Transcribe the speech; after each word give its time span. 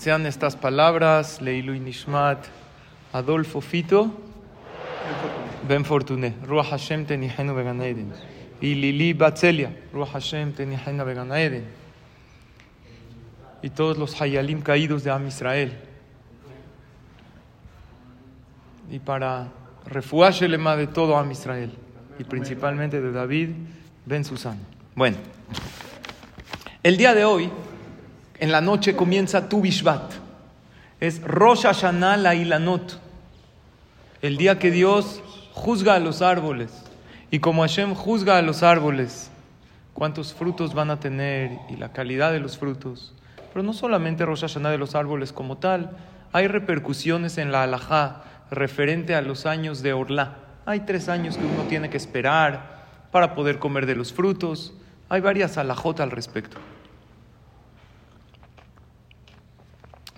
sean 0.00 0.24
estas 0.24 0.56
palabras, 0.56 1.42
Leilu 1.42 1.74
Nishmat, 1.74 2.46
Adolfo 3.12 3.60
Fito, 3.60 4.10
Ben 5.68 5.84
Fortuné, 5.84 6.34
Ruach 6.46 6.70
Hashem 6.70 7.04
Tenihenu 7.04 7.54
Began 7.54 7.82
Eden, 7.82 8.10
y 8.62 8.74
Lili 8.76 9.12
Batzelia, 9.12 9.76
Ruach 9.92 10.12
Hashem 10.12 10.54
Tenihenu 10.54 11.04
Began 11.04 11.30
Eden, 11.32 11.66
y 13.60 13.68
todos 13.68 13.98
los 13.98 14.18
Hayalim 14.18 14.62
caídos 14.62 15.04
de 15.04 15.10
Am 15.10 15.26
Israel. 15.28 15.78
Y 18.90 19.00
para 19.00 19.48
refugiarse 19.84 20.48
lema 20.48 20.76
de 20.76 20.86
todo 20.86 21.18
Am 21.18 21.30
Israel, 21.30 21.72
y 22.18 22.24
principalmente 22.24 23.02
de 23.02 23.12
David 23.12 23.50
Ben 24.06 24.24
Susan. 24.24 24.58
Bueno, 24.94 25.18
el 26.82 26.96
día 26.96 27.14
de 27.14 27.26
hoy, 27.26 27.50
en 28.40 28.50
la 28.50 28.62
noche 28.62 28.96
comienza 28.96 29.48
Tu 29.48 29.60
Bishvat. 29.60 30.14
Es 30.98 31.22
Rosh 31.22 31.62
Hashanah 31.62 32.16
la 32.16 32.34
Ilanot. 32.34 32.98
El 34.22 34.38
día 34.38 34.58
que 34.58 34.70
Dios 34.70 35.22
juzga 35.52 35.94
a 35.94 36.00
los 36.00 36.22
árboles. 36.22 36.72
Y 37.30 37.38
como 37.38 37.62
Hashem 37.62 37.94
juzga 37.94 38.38
a 38.38 38.42
los 38.42 38.62
árboles, 38.62 39.30
cuántos 39.92 40.32
frutos 40.34 40.74
van 40.74 40.90
a 40.90 40.98
tener 40.98 41.52
y 41.68 41.76
la 41.76 41.92
calidad 41.92 42.32
de 42.32 42.40
los 42.40 42.58
frutos. 42.58 43.14
Pero 43.52 43.62
no 43.62 43.74
solamente 43.74 44.24
Rosh 44.24 44.40
Hashanah 44.40 44.70
de 44.70 44.78
los 44.78 44.94
árboles 44.94 45.32
como 45.32 45.58
tal, 45.58 45.90
hay 46.32 46.48
repercusiones 46.48 47.36
en 47.38 47.52
la 47.52 47.62
halajá 47.62 48.22
referente 48.50 49.14
a 49.14 49.20
los 49.20 49.44
años 49.44 49.82
de 49.82 49.92
Orlá. 49.92 50.36
Hay 50.64 50.80
tres 50.80 51.08
años 51.08 51.36
que 51.36 51.44
uno 51.44 51.64
tiene 51.68 51.90
que 51.90 51.98
esperar 51.98 52.86
para 53.10 53.34
poder 53.34 53.58
comer 53.58 53.84
de 53.84 53.96
los 53.96 54.12
frutos. 54.12 54.72
Hay 55.10 55.20
varias 55.20 55.58
alajot 55.58 56.00
al 56.00 56.10
respecto. 56.10 56.56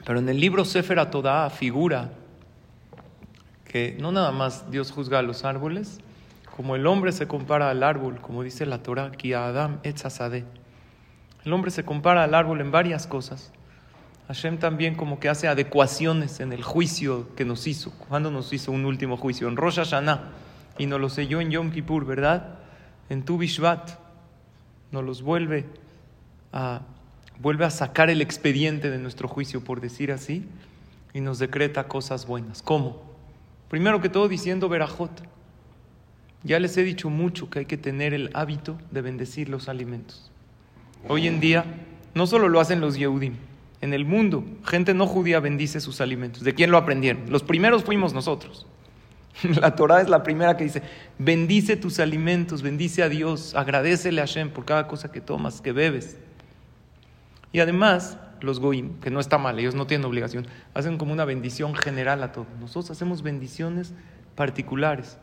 Pero 0.04 0.18
en 0.18 0.28
el 0.28 0.40
libro 0.40 0.64
Sefer 0.64 1.04
Todá 1.10 1.48
figura 1.50 2.12
que 3.64 3.96
no 3.98 4.12
nada 4.12 4.32
más 4.32 4.70
Dios 4.70 4.92
juzga 4.92 5.20
a 5.20 5.22
los 5.22 5.44
árboles, 5.44 5.98
como 6.54 6.76
el 6.76 6.86
hombre 6.86 7.12
se 7.12 7.26
compara 7.26 7.70
al 7.70 7.82
árbol, 7.82 8.20
como 8.20 8.42
dice 8.42 8.66
la 8.66 8.82
Torah, 8.82 9.10
que 9.12 9.34
Adam 9.34 9.78
etzazade. 9.82 10.44
El 11.44 11.52
hombre 11.54 11.70
se 11.70 11.82
compara 11.82 12.22
al 12.24 12.34
árbol 12.34 12.60
en 12.60 12.70
varias 12.70 13.06
cosas. 13.06 13.50
Hashem 14.28 14.58
también 14.58 14.94
como 14.94 15.18
que 15.18 15.28
hace 15.28 15.48
adecuaciones 15.48 16.40
en 16.40 16.52
el 16.52 16.62
juicio 16.62 17.34
que 17.34 17.44
nos 17.44 17.66
hizo. 17.66 17.90
cuando 18.08 18.30
nos 18.30 18.52
hizo 18.52 18.70
un 18.70 18.84
último 18.84 19.16
juicio? 19.16 19.48
En 19.48 19.56
Rosh 19.56 19.76
Hashanah. 19.76 20.30
Y 20.78 20.86
nos 20.86 21.00
lo 21.00 21.08
selló 21.08 21.40
en 21.40 21.50
Yom 21.50 21.70
Kippur, 21.70 22.04
¿verdad? 22.04 22.58
En 23.08 23.24
Tu 23.24 23.38
Bishvat. 23.38 23.90
Nos 24.90 25.04
los 25.04 25.22
vuelve 25.22 25.66
a, 26.52 26.82
vuelve 27.42 27.64
a 27.64 27.70
sacar 27.70 28.08
el 28.08 28.22
expediente 28.22 28.88
de 28.88 28.98
nuestro 28.98 29.26
juicio, 29.26 29.62
por 29.64 29.80
decir 29.80 30.12
así, 30.12 30.46
y 31.12 31.20
nos 31.20 31.40
decreta 31.40 31.88
cosas 31.88 32.26
buenas. 32.26 32.62
¿Cómo? 32.62 33.02
Primero 33.68 34.00
que 34.00 34.08
todo 34.08 34.28
diciendo 34.28 34.68
Berajot. 34.68 35.10
Ya 36.44 36.58
les 36.60 36.76
he 36.76 36.82
dicho 36.82 37.10
mucho 37.10 37.50
que 37.50 37.60
hay 37.60 37.66
que 37.66 37.76
tener 37.76 38.14
el 38.14 38.30
hábito 38.34 38.78
de 38.90 39.02
bendecir 39.02 39.48
los 39.48 39.68
alimentos. 39.68 40.30
Hoy 41.08 41.26
en 41.26 41.40
día 41.40 41.64
no 42.14 42.26
solo 42.26 42.48
lo 42.48 42.60
hacen 42.60 42.80
los 42.80 42.96
Yehudim, 42.96 43.34
en 43.80 43.92
el 43.92 44.04
mundo 44.04 44.44
gente 44.64 44.94
no 44.94 45.06
judía 45.06 45.40
bendice 45.40 45.80
sus 45.80 46.00
alimentos. 46.00 46.44
¿De 46.44 46.54
quién 46.54 46.70
lo 46.70 46.78
aprendieron? 46.78 47.24
Los 47.28 47.42
primeros 47.42 47.82
fuimos 47.82 48.12
nosotros. 48.12 48.66
La 49.60 49.74
Torah 49.74 50.00
es 50.00 50.08
la 50.08 50.22
primera 50.22 50.56
que 50.56 50.64
dice, 50.64 50.82
bendice 51.18 51.76
tus 51.76 51.98
alimentos, 51.98 52.62
bendice 52.62 53.02
a 53.02 53.08
Dios, 53.08 53.54
agradecele 53.54 54.20
a 54.20 54.26
Hashem 54.26 54.50
por 54.50 54.64
cada 54.64 54.86
cosa 54.86 55.10
que 55.10 55.20
tomas, 55.20 55.60
que 55.60 55.72
bebes. 55.72 56.18
Y 57.52 57.60
además, 57.60 58.18
los 58.40 58.60
goim, 58.60 58.98
que 59.00 59.10
no 59.10 59.20
está 59.20 59.38
mal, 59.38 59.58
ellos 59.58 59.74
no 59.74 59.86
tienen 59.86 60.04
obligación, 60.06 60.46
hacen 60.74 60.98
como 60.98 61.12
una 61.12 61.24
bendición 61.24 61.74
general 61.74 62.22
a 62.22 62.32
todos. 62.32 62.48
Nosotros 62.60 62.90
hacemos 62.90 63.22
bendiciones 63.22 63.94
particulares 64.34 65.18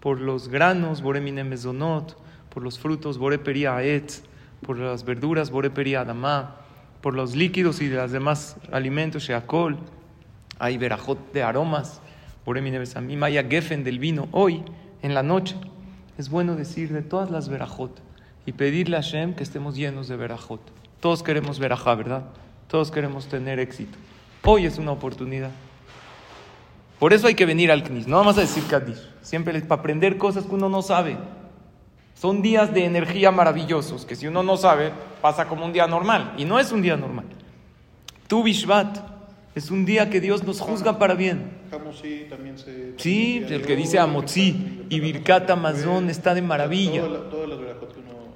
por 0.00 0.20
los 0.20 0.48
granos, 0.48 1.02
boremine 1.02 1.44
mezonot, 1.44 2.16
por 2.48 2.62
los 2.62 2.78
frutos, 2.78 3.18
boreperia 3.18 3.76
aetz, 3.76 4.22
por 4.62 4.78
las 4.78 5.04
verduras, 5.04 5.50
boreperia 5.50 6.00
adamá, 6.00 6.56
por 7.00 7.14
los 7.14 7.34
líquidos 7.34 7.80
y 7.80 7.88
los 7.88 8.12
demás 8.12 8.56
alimentos, 8.72 9.24
sheakol, 9.24 9.78
hay 10.58 10.78
verajot 10.78 11.32
de 11.32 11.42
aromas, 11.42 12.00
boremine 12.44 12.78
besamim, 12.78 13.22
hay 13.22 13.34
gefen 13.48 13.84
del 13.84 13.98
vino. 13.98 14.28
Hoy, 14.32 14.62
en 15.02 15.12
la 15.12 15.22
noche, 15.22 15.56
es 16.18 16.30
bueno 16.30 16.56
decir 16.56 16.92
de 16.92 17.02
todas 17.02 17.30
las 17.30 17.48
verajot 17.48 18.00
y 18.46 18.52
pedirle 18.52 18.96
a 18.96 19.02
Hashem 19.02 19.34
que 19.34 19.42
estemos 19.42 19.76
llenos 19.76 20.08
de 20.08 20.16
verajot. 20.16 20.60
Todos 21.00 21.22
queremos 21.22 21.58
verajá, 21.58 21.94
¿verdad? 21.94 22.24
Todos 22.68 22.90
queremos 22.90 23.26
tener 23.28 23.58
éxito. 23.58 23.96
Hoy 24.44 24.66
es 24.66 24.78
una 24.78 24.92
oportunidad. 24.92 25.50
Por 26.98 27.12
eso 27.12 27.26
hay 27.26 27.34
que 27.34 27.46
venir 27.46 27.70
al 27.70 27.82
CNIS. 27.82 28.06
No 28.06 28.16
vamos 28.16 28.38
a 28.38 28.40
decir 28.40 28.64
Kadish. 28.66 29.00
Siempre 29.20 29.56
es 29.58 29.64
para 29.64 29.80
aprender 29.80 30.16
cosas 30.16 30.44
que 30.46 30.54
uno 30.54 30.68
no 30.68 30.82
sabe. 30.82 31.16
Son 32.14 32.40
días 32.40 32.72
de 32.72 32.86
energía 32.86 33.30
maravillosos 33.30 34.06
que 34.06 34.16
si 34.16 34.26
uno 34.26 34.42
no 34.42 34.56
sabe, 34.56 34.92
pasa 35.20 35.46
como 35.46 35.66
un 35.66 35.72
día 35.72 35.86
normal. 35.86 36.32
Y 36.38 36.46
no 36.46 36.58
es 36.58 36.72
un 36.72 36.80
día 36.80 36.96
normal. 36.96 37.26
Tu 38.26 38.42
Bishvat 38.42 38.98
es 39.54 39.70
un 39.70 39.84
día 39.84 40.08
que 40.08 40.20
Dios 40.20 40.42
nos 40.44 40.60
juzga 40.60 40.98
para 40.98 41.14
bien. 41.14 41.50
también 41.70 42.58
se, 42.58 42.94
Sí, 42.96 43.44
el 43.48 43.62
que 43.66 43.76
dice 43.76 43.98
Amotzi 43.98 44.84
y 44.88 45.00
Birkat 45.00 45.50
Amazon 45.50 46.08
está 46.08 46.34
de 46.34 46.42
maravilla. 46.42 47.02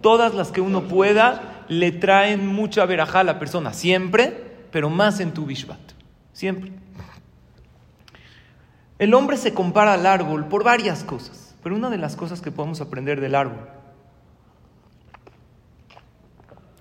Todas 0.02 0.34
las 0.34 0.50
que 0.52 0.60
uno 0.60 0.82
pueda 0.82 1.49
le 1.70 1.92
traen 1.92 2.48
mucha 2.48 2.84
verajá 2.84 3.20
a 3.20 3.24
la 3.24 3.38
persona, 3.38 3.72
siempre, 3.72 4.44
pero 4.72 4.90
más 4.90 5.20
en 5.20 5.32
tu 5.32 5.46
Bishvat. 5.46 5.78
Siempre. 6.32 6.72
El 8.98 9.14
hombre 9.14 9.36
se 9.36 9.54
compara 9.54 9.94
al 9.94 10.04
árbol 10.04 10.46
por 10.46 10.64
varias 10.64 11.04
cosas, 11.04 11.54
pero 11.62 11.76
una 11.76 11.88
de 11.88 11.96
las 11.96 12.16
cosas 12.16 12.40
que 12.40 12.50
podemos 12.50 12.80
aprender 12.80 13.20
del 13.20 13.36
árbol 13.36 13.68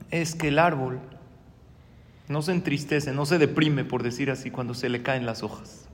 es 0.09 0.33
que 0.33 0.47
el 0.47 0.57
árbol 0.57 0.99
no 2.27 2.41
se 2.41 2.51
entristece, 2.51 3.13
no 3.13 3.27
se 3.27 3.37
deprime, 3.37 3.85
por 3.85 4.01
decir 4.01 4.31
así, 4.31 4.49
cuando 4.49 4.73
se 4.73 4.89
le 4.89 5.03
caen 5.03 5.27
las 5.27 5.43
hojas, 5.43 5.87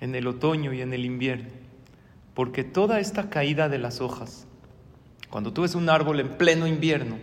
en 0.00 0.14
el 0.14 0.28
otoño 0.28 0.72
y 0.72 0.82
en 0.82 0.92
el 0.92 1.04
invierno, 1.04 1.50
porque 2.32 2.62
toda 2.62 3.00
esta 3.00 3.28
caída 3.28 3.68
de 3.68 3.78
las 3.78 4.00
hojas, 4.00 4.46
cuando 5.34 5.52
tú 5.52 5.62
ves 5.62 5.74
un 5.74 5.90
árbol 5.90 6.20
en 6.20 6.28
pleno 6.28 6.64
invierno, 6.64 7.16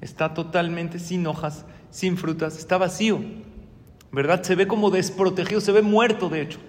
está 0.00 0.32
totalmente 0.32 0.98
sin 0.98 1.26
hojas, 1.26 1.66
sin 1.90 2.16
frutas, 2.16 2.56
está 2.56 2.78
vacío, 2.78 3.20
¿verdad? 4.10 4.42
Se 4.42 4.54
ve 4.54 4.66
como 4.66 4.88
desprotegido, 4.88 5.60
se 5.60 5.72
ve 5.72 5.82
muerto 5.82 6.30
de 6.30 6.40
hecho, 6.40 6.60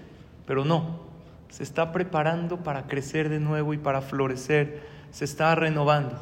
pero 0.46 0.66
no, 0.66 1.00
se 1.48 1.64
está 1.64 1.94
preparando 1.94 2.66
para 2.66 2.86
crecer 2.86 3.30
de 3.30 3.40
nuevo 3.40 3.74
y 3.74 3.78
para 3.78 4.02
florecer, 4.02 4.86
se 5.10 5.24
está 5.24 5.56
renovando. 5.56 6.20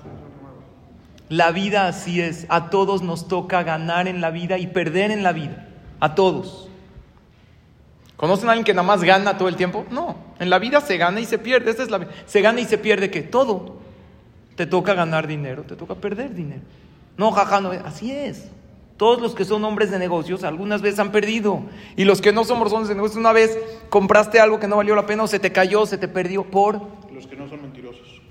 La 1.27 1.49
vida 1.49 1.87
así 1.87 2.21
es. 2.21 2.45
A 2.49 2.69
todos 2.69 3.01
nos 3.01 3.27
toca 3.27 3.63
ganar 3.63 4.07
en 4.07 4.21
la 4.21 4.29
vida 4.29 4.59
y 4.59 4.67
perder 4.67 5.09
en 5.09 5.23
la 5.23 5.31
vida. 5.31 5.69
A 5.99 6.13
todos. 6.13 6.69
¿Conocen 8.15 8.47
a 8.47 8.51
alguien 8.51 8.63
que 8.63 8.75
nada 8.75 8.85
más 8.85 9.03
gana 9.03 9.39
todo 9.39 9.47
el 9.47 9.55
tiempo? 9.55 9.87
No. 9.89 10.17
En 10.37 10.51
la 10.51 10.59
vida 10.59 10.81
se 10.81 10.97
gana 10.97 11.19
y 11.19 11.25
se 11.25 11.39
pierde. 11.39 11.71
Esta 11.71 11.81
es 11.81 11.89
la 11.89 12.07
Se 12.27 12.41
gana 12.41 12.61
y 12.61 12.65
se 12.65 12.77
pierde 12.77 13.09
que 13.09 13.23
todo. 13.23 13.81
Te 14.55 14.65
toca 14.65 14.93
ganar 14.93 15.27
dinero, 15.27 15.63
te 15.63 15.75
toca 15.75 15.95
perder 15.95 16.33
dinero. 16.33 16.61
No, 17.17 17.31
jaja, 17.31 17.61
no. 17.61 17.71
Así 17.71 18.11
es. 18.11 18.49
Todos 18.97 19.21
los 19.21 19.33
que 19.33 19.45
son 19.45 19.63
hombres 19.63 19.91
de 19.91 19.99
negocios 19.99 20.43
algunas 20.43 20.81
veces 20.81 20.99
han 20.99 21.11
perdido. 21.11 21.63
Y 21.97 22.05
los 22.05 22.21
que 22.21 22.31
no 22.31 22.43
somos 22.43 22.71
hombres 22.71 22.89
de 22.89 22.95
negocios, 22.95 23.17
una 23.17 23.33
vez 23.33 23.57
compraste 23.89 24.39
algo 24.39 24.59
que 24.59 24.67
no 24.67 24.77
valió 24.77 24.95
la 24.95 25.05
pena 25.05 25.23
o 25.23 25.27
se 25.27 25.39
te 25.39 25.51
cayó, 25.51 25.85
se 25.85 25.97
te 25.97 26.07
perdió 26.07 26.43
por... 26.43 26.81
Los 27.11 27.27
que 27.27 27.35
no 27.35 27.49
son 27.49 27.61
mentirosos. 27.61 28.21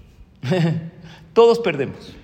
Todos 1.33 1.59
perdemos. 1.59 2.15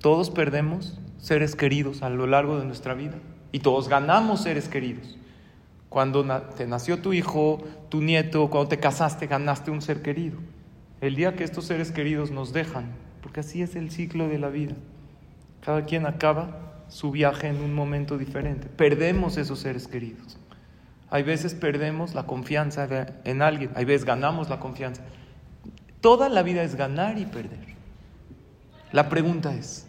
Todos 0.00 0.30
perdemos 0.30 0.98
seres 1.18 1.56
queridos 1.56 2.02
a 2.02 2.10
lo 2.10 2.26
largo 2.26 2.58
de 2.58 2.64
nuestra 2.64 2.94
vida 2.94 3.14
y 3.50 3.60
todos 3.60 3.88
ganamos 3.88 4.42
seres 4.42 4.68
queridos. 4.68 5.16
Cuando 5.88 6.24
te 6.56 6.66
nació 6.66 7.00
tu 7.00 7.12
hijo, 7.12 7.64
tu 7.88 8.02
nieto, 8.02 8.50
cuando 8.50 8.68
te 8.68 8.78
casaste, 8.78 9.26
ganaste 9.26 9.70
un 9.70 9.82
ser 9.82 10.02
querido. 10.02 10.38
El 11.00 11.14
día 11.16 11.36
que 11.36 11.44
estos 11.44 11.66
seres 11.66 11.92
queridos 11.92 12.30
nos 12.30 12.52
dejan, 12.52 12.86
porque 13.22 13.40
así 13.40 13.62
es 13.62 13.76
el 13.76 13.90
ciclo 13.90 14.28
de 14.28 14.38
la 14.38 14.48
vida, 14.48 14.74
cada 15.64 15.84
quien 15.84 16.06
acaba 16.06 16.84
su 16.88 17.10
viaje 17.10 17.48
en 17.48 17.60
un 17.60 17.74
momento 17.74 18.18
diferente. 18.18 18.68
Perdemos 18.68 19.36
esos 19.36 19.58
seres 19.58 19.88
queridos. 19.88 20.38
Hay 21.10 21.22
veces 21.22 21.54
perdemos 21.54 22.14
la 22.14 22.24
confianza 22.24 22.88
en 23.24 23.42
alguien, 23.42 23.70
hay 23.74 23.84
veces 23.84 24.04
ganamos 24.04 24.48
la 24.48 24.58
confianza. 24.58 25.02
Toda 26.00 26.28
la 26.28 26.42
vida 26.42 26.62
es 26.62 26.76
ganar 26.76 27.18
y 27.18 27.26
perder. 27.26 27.76
La 28.92 29.08
pregunta 29.08 29.54
es, 29.54 29.86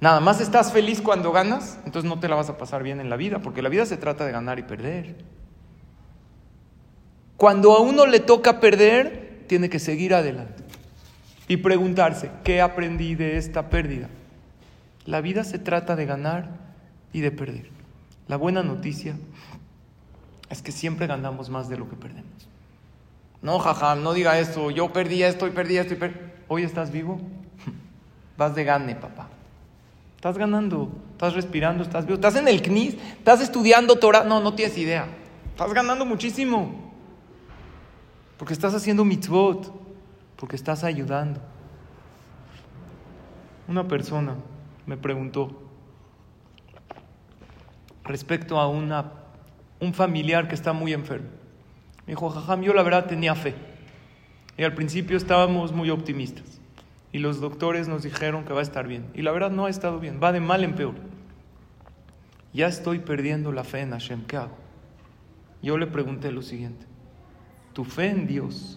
Nada 0.00 0.20
más 0.20 0.40
estás 0.40 0.72
feliz 0.72 1.02
cuando 1.02 1.32
ganas, 1.32 1.78
entonces 1.84 2.08
no 2.08 2.20
te 2.20 2.28
la 2.28 2.36
vas 2.36 2.48
a 2.48 2.56
pasar 2.56 2.84
bien 2.84 3.00
en 3.00 3.10
la 3.10 3.16
vida, 3.16 3.40
porque 3.40 3.62
la 3.62 3.68
vida 3.68 3.84
se 3.84 3.96
trata 3.96 4.24
de 4.24 4.32
ganar 4.32 4.58
y 4.58 4.62
perder. 4.62 5.16
Cuando 7.36 7.72
a 7.72 7.80
uno 7.80 8.06
le 8.06 8.20
toca 8.20 8.60
perder, 8.60 9.27
tiene 9.48 9.68
que 9.68 9.78
seguir 9.78 10.14
adelante 10.14 10.62
y 11.48 11.56
preguntarse, 11.56 12.30
¿qué 12.44 12.60
aprendí 12.60 13.14
de 13.14 13.38
esta 13.38 13.70
pérdida? 13.70 14.08
La 15.06 15.20
vida 15.20 15.42
se 15.42 15.58
trata 15.58 15.96
de 15.96 16.06
ganar 16.06 16.50
y 17.12 17.22
de 17.22 17.30
perder. 17.30 17.70
La 18.28 18.36
buena 18.36 18.62
noticia 18.62 19.16
es 20.50 20.62
que 20.62 20.70
siempre 20.70 21.06
ganamos 21.06 21.48
más 21.48 21.68
de 21.68 21.78
lo 21.78 21.88
que 21.88 21.96
perdemos. 21.96 22.48
No, 23.40 23.58
jaja, 23.58 23.94
no 23.94 24.12
diga 24.12 24.38
eso. 24.38 24.70
Yo 24.70 24.92
perdí 24.92 25.22
esto 25.22 25.46
y 25.46 25.50
perdí 25.50 25.78
esto. 25.78 25.94
Hoy 26.48 26.62
estás 26.62 26.90
vivo. 26.90 27.18
Vas 28.36 28.54
de 28.54 28.64
gane, 28.64 28.94
papá. 28.94 29.28
Estás 30.16 30.36
ganando, 30.36 30.90
estás 31.12 31.34
respirando, 31.34 31.84
estás 31.84 32.04
vivo. 32.04 32.16
Estás 32.16 32.36
en 32.36 32.48
el 32.48 32.60
CNIS, 32.60 32.96
estás 33.18 33.40
estudiando 33.40 33.96
Torah. 33.96 34.24
No, 34.24 34.40
no 34.40 34.54
tienes 34.54 34.76
idea. 34.76 35.06
Estás 35.52 35.72
ganando 35.72 36.04
muchísimo. 36.04 36.87
Porque 38.38 38.54
estás 38.54 38.74
haciendo 38.74 39.04
mitzvot. 39.04 39.72
Porque 40.36 40.56
estás 40.56 40.84
ayudando. 40.84 41.40
Una 43.66 43.86
persona 43.86 44.36
me 44.86 44.96
preguntó 44.96 45.68
respecto 48.04 48.58
a 48.58 48.66
una, 48.66 49.12
un 49.80 49.92
familiar 49.92 50.48
que 50.48 50.54
está 50.54 50.72
muy 50.72 50.94
enfermo. 50.94 51.28
Me 52.06 52.12
dijo, 52.12 52.30
jajam, 52.30 52.62
yo 52.62 52.72
la 52.72 52.82
verdad 52.82 53.06
tenía 53.06 53.34
fe. 53.34 53.54
Y 54.56 54.64
al 54.64 54.74
principio 54.74 55.16
estábamos 55.16 55.72
muy 55.72 55.90
optimistas. 55.90 56.58
Y 57.12 57.18
los 57.18 57.40
doctores 57.40 57.86
nos 57.86 58.02
dijeron 58.02 58.44
que 58.44 58.52
va 58.52 58.60
a 58.60 58.62
estar 58.62 58.88
bien. 58.88 59.06
Y 59.14 59.22
la 59.22 59.30
verdad 59.30 59.50
no 59.50 59.66
ha 59.66 59.70
estado 59.70 60.00
bien, 60.00 60.18
va 60.22 60.32
de 60.32 60.40
mal 60.40 60.64
en 60.64 60.74
peor. 60.74 60.94
Ya 62.52 62.66
estoy 62.66 62.98
perdiendo 62.98 63.52
la 63.52 63.62
fe 63.62 63.80
en 63.80 63.90
Hashem, 63.90 64.24
¿qué 64.24 64.38
hago? 64.38 64.56
Yo 65.62 65.76
le 65.76 65.86
pregunté 65.86 66.32
lo 66.32 66.42
siguiente, 66.42 66.86
¿tu 67.78 67.84
fe 67.84 68.08
en 68.08 68.26
Dios 68.26 68.76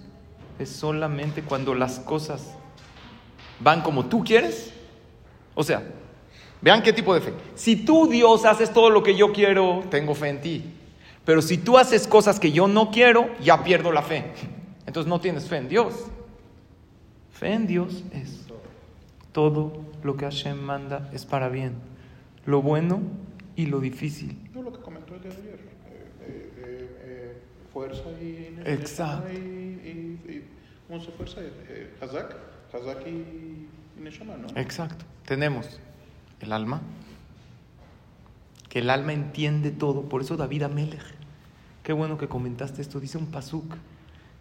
es 0.59 0.69
solamente 0.69 1.41
cuando 1.41 1.73
las 1.73 1.97
cosas 1.97 2.53
van 3.59 3.81
como 3.81 4.05
tú 4.05 4.23
quieres? 4.23 4.71
O 5.55 5.63
sea, 5.63 5.81
vean 6.61 6.83
qué 6.83 6.93
tipo 6.93 7.11
de 7.15 7.21
fe. 7.21 7.33
Si 7.55 7.77
tú, 7.77 8.05
Dios, 8.05 8.45
haces 8.45 8.71
todo 8.71 8.91
lo 8.91 9.01
que 9.01 9.17
yo 9.17 9.33
quiero, 9.33 9.83
tengo 9.89 10.13
fe 10.13 10.29
en 10.29 10.41
ti. 10.41 10.65
Pero 11.25 11.41
si 11.41 11.57
tú 11.57 11.79
haces 11.79 12.05
cosas 12.05 12.39
que 12.39 12.51
yo 12.51 12.67
no 12.67 12.91
quiero, 12.91 13.27
ya 13.41 13.63
pierdo 13.63 13.91
la 13.91 14.03
fe. 14.03 14.33
Entonces 14.85 15.09
no 15.09 15.19
tienes 15.19 15.49
fe 15.49 15.57
en 15.57 15.67
Dios. 15.67 15.95
Fe 17.31 17.53
en 17.53 17.65
Dios 17.65 18.03
es 18.13 18.41
todo 19.31 19.81
lo 20.03 20.15
que 20.15 20.25
Hashem 20.25 20.61
manda 20.61 21.09
es 21.11 21.25
para 21.25 21.49
bien. 21.49 21.73
Lo 22.45 22.61
bueno 22.61 23.01
y 23.55 23.65
lo 23.65 23.79
difícil. 23.79 24.37
Fuerza 27.73 28.03
y... 28.21 28.55
Exacto. 28.65 29.29
Y, 29.31 29.35
y, 29.37 30.19
y- 30.27 30.43
¿Cómo 30.87 31.01
se 31.01 31.11
fuerza? 31.11 31.39
Eh, 31.41 31.93
Hazak. 32.01 32.35
Hazak 32.73 33.07
y, 33.07 33.09
y 33.09 33.67
Neshama, 34.01 34.35
¿no? 34.37 34.47
Exacto. 34.59 35.05
Tenemos 35.25 35.79
el 36.41 36.51
alma, 36.51 36.81
que 38.69 38.79
el 38.79 38.89
alma 38.89 39.13
entiende 39.13 39.71
todo. 39.71 40.03
Por 40.03 40.21
eso 40.21 40.37
David 40.37 40.63
Amelech, 40.63 41.03
qué 41.83 41.93
bueno 41.93 42.17
que 42.17 42.27
comentaste 42.27 42.81
esto, 42.81 42.99
dice 42.99 43.17
un 43.17 43.27
pasuk, 43.27 43.75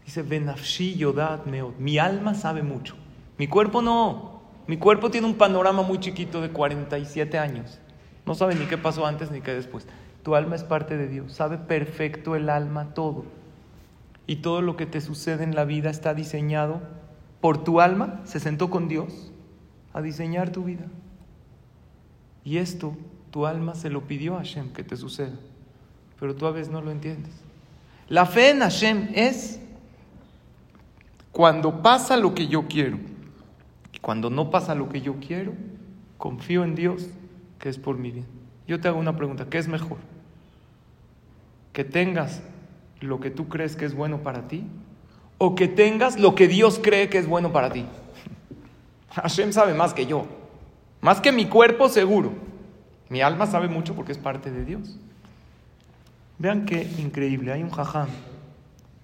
dice, 0.04 0.22
Benafshi 0.22 0.94
yodat 0.96 1.46
meot. 1.46 1.76
Mi 1.78 1.98
alma 1.98 2.34
sabe 2.34 2.62
mucho, 2.62 2.94
mi 3.38 3.46
cuerpo 3.48 3.82
no. 3.82 4.40
Mi 4.66 4.76
cuerpo 4.76 5.10
tiene 5.10 5.26
un 5.26 5.34
panorama 5.34 5.82
muy 5.82 5.98
chiquito 5.98 6.40
de 6.40 6.50
47 6.50 7.38
años. 7.38 7.78
No 8.24 8.34
sabe 8.36 8.54
ni 8.54 8.66
qué 8.66 8.78
pasó 8.78 9.04
antes 9.04 9.30
ni 9.32 9.40
qué 9.40 9.52
después. 9.52 9.86
Tu 10.22 10.34
alma 10.34 10.56
es 10.56 10.64
parte 10.64 10.96
de 10.96 11.08
Dios, 11.08 11.32
sabe 11.32 11.58
perfecto 11.58 12.36
el 12.36 12.50
alma 12.50 12.94
todo. 12.94 13.24
Y 14.26 14.36
todo 14.36 14.62
lo 14.62 14.76
que 14.76 14.86
te 14.86 15.00
sucede 15.00 15.44
en 15.44 15.54
la 15.54 15.64
vida 15.64 15.90
está 15.90 16.14
diseñado 16.14 16.80
por 17.40 17.64
tu 17.64 17.80
alma, 17.80 18.20
se 18.24 18.38
sentó 18.38 18.70
con 18.70 18.88
Dios 18.88 19.32
a 19.92 20.02
diseñar 20.02 20.50
tu 20.50 20.64
vida. 20.64 20.86
Y 22.44 22.58
esto, 22.58 22.96
tu 23.30 23.46
alma 23.46 23.74
se 23.74 23.90
lo 23.90 24.02
pidió 24.02 24.34
a 24.34 24.38
Hashem 24.38 24.72
que 24.72 24.84
te 24.84 24.96
suceda, 24.96 25.36
pero 26.18 26.34
tú 26.34 26.46
a 26.46 26.52
veces 26.52 26.70
no 26.72 26.80
lo 26.80 26.90
entiendes. 26.90 27.32
La 28.08 28.26
fe 28.26 28.50
en 28.50 28.60
Hashem 28.60 29.08
es 29.14 29.60
cuando 31.32 31.80
pasa 31.80 32.16
lo 32.16 32.34
que 32.34 32.48
yo 32.48 32.66
quiero. 32.66 32.98
Y 33.92 33.98
cuando 34.00 34.30
no 34.30 34.50
pasa 34.50 34.74
lo 34.74 34.88
que 34.88 35.00
yo 35.00 35.16
quiero, 35.20 35.52
confío 36.18 36.64
en 36.64 36.74
Dios 36.74 37.08
que 37.58 37.68
es 37.68 37.78
por 37.78 37.96
mi 37.96 38.10
bien. 38.10 38.39
Yo 38.70 38.78
te 38.78 38.86
hago 38.86 39.00
una 39.00 39.16
pregunta, 39.16 39.46
¿qué 39.50 39.58
es 39.58 39.66
mejor? 39.66 39.98
¿Que 41.72 41.82
tengas 41.82 42.40
lo 43.00 43.18
que 43.18 43.28
tú 43.28 43.48
crees 43.48 43.74
que 43.74 43.84
es 43.84 43.94
bueno 43.96 44.18
para 44.18 44.46
ti? 44.46 44.64
¿O 45.38 45.56
que 45.56 45.66
tengas 45.66 46.20
lo 46.20 46.36
que 46.36 46.46
Dios 46.46 46.78
cree 46.80 47.08
que 47.08 47.18
es 47.18 47.26
bueno 47.26 47.50
para 47.50 47.72
ti? 47.72 47.84
Hashem 49.10 49.52
sabe 49.52 49.74
más 49.74 49.92
que 49.92 50.06
yo, 50.06 50.24
más 51.00 51.20
que 51.20 51.32
mi 51.32 51.46
cuerpo 51.46 51.88
seguro. 51.88 52.32
Mi 53.08 53.22
alma 53.22 53.48
sabe 53.48 53.66
mucho 53.66 53.96
porque 53.96 54.12
es 54.12 54.18
parte 54.18 54.52
de 54.52 54.64
Dios. 54.64 54.96
Vean 56.38 56.64
qué 56.64 56.88
increíble, 56.96 57.52
hay 57.52 57.64
un 57.64 57.70
jajam, 57.70 58.06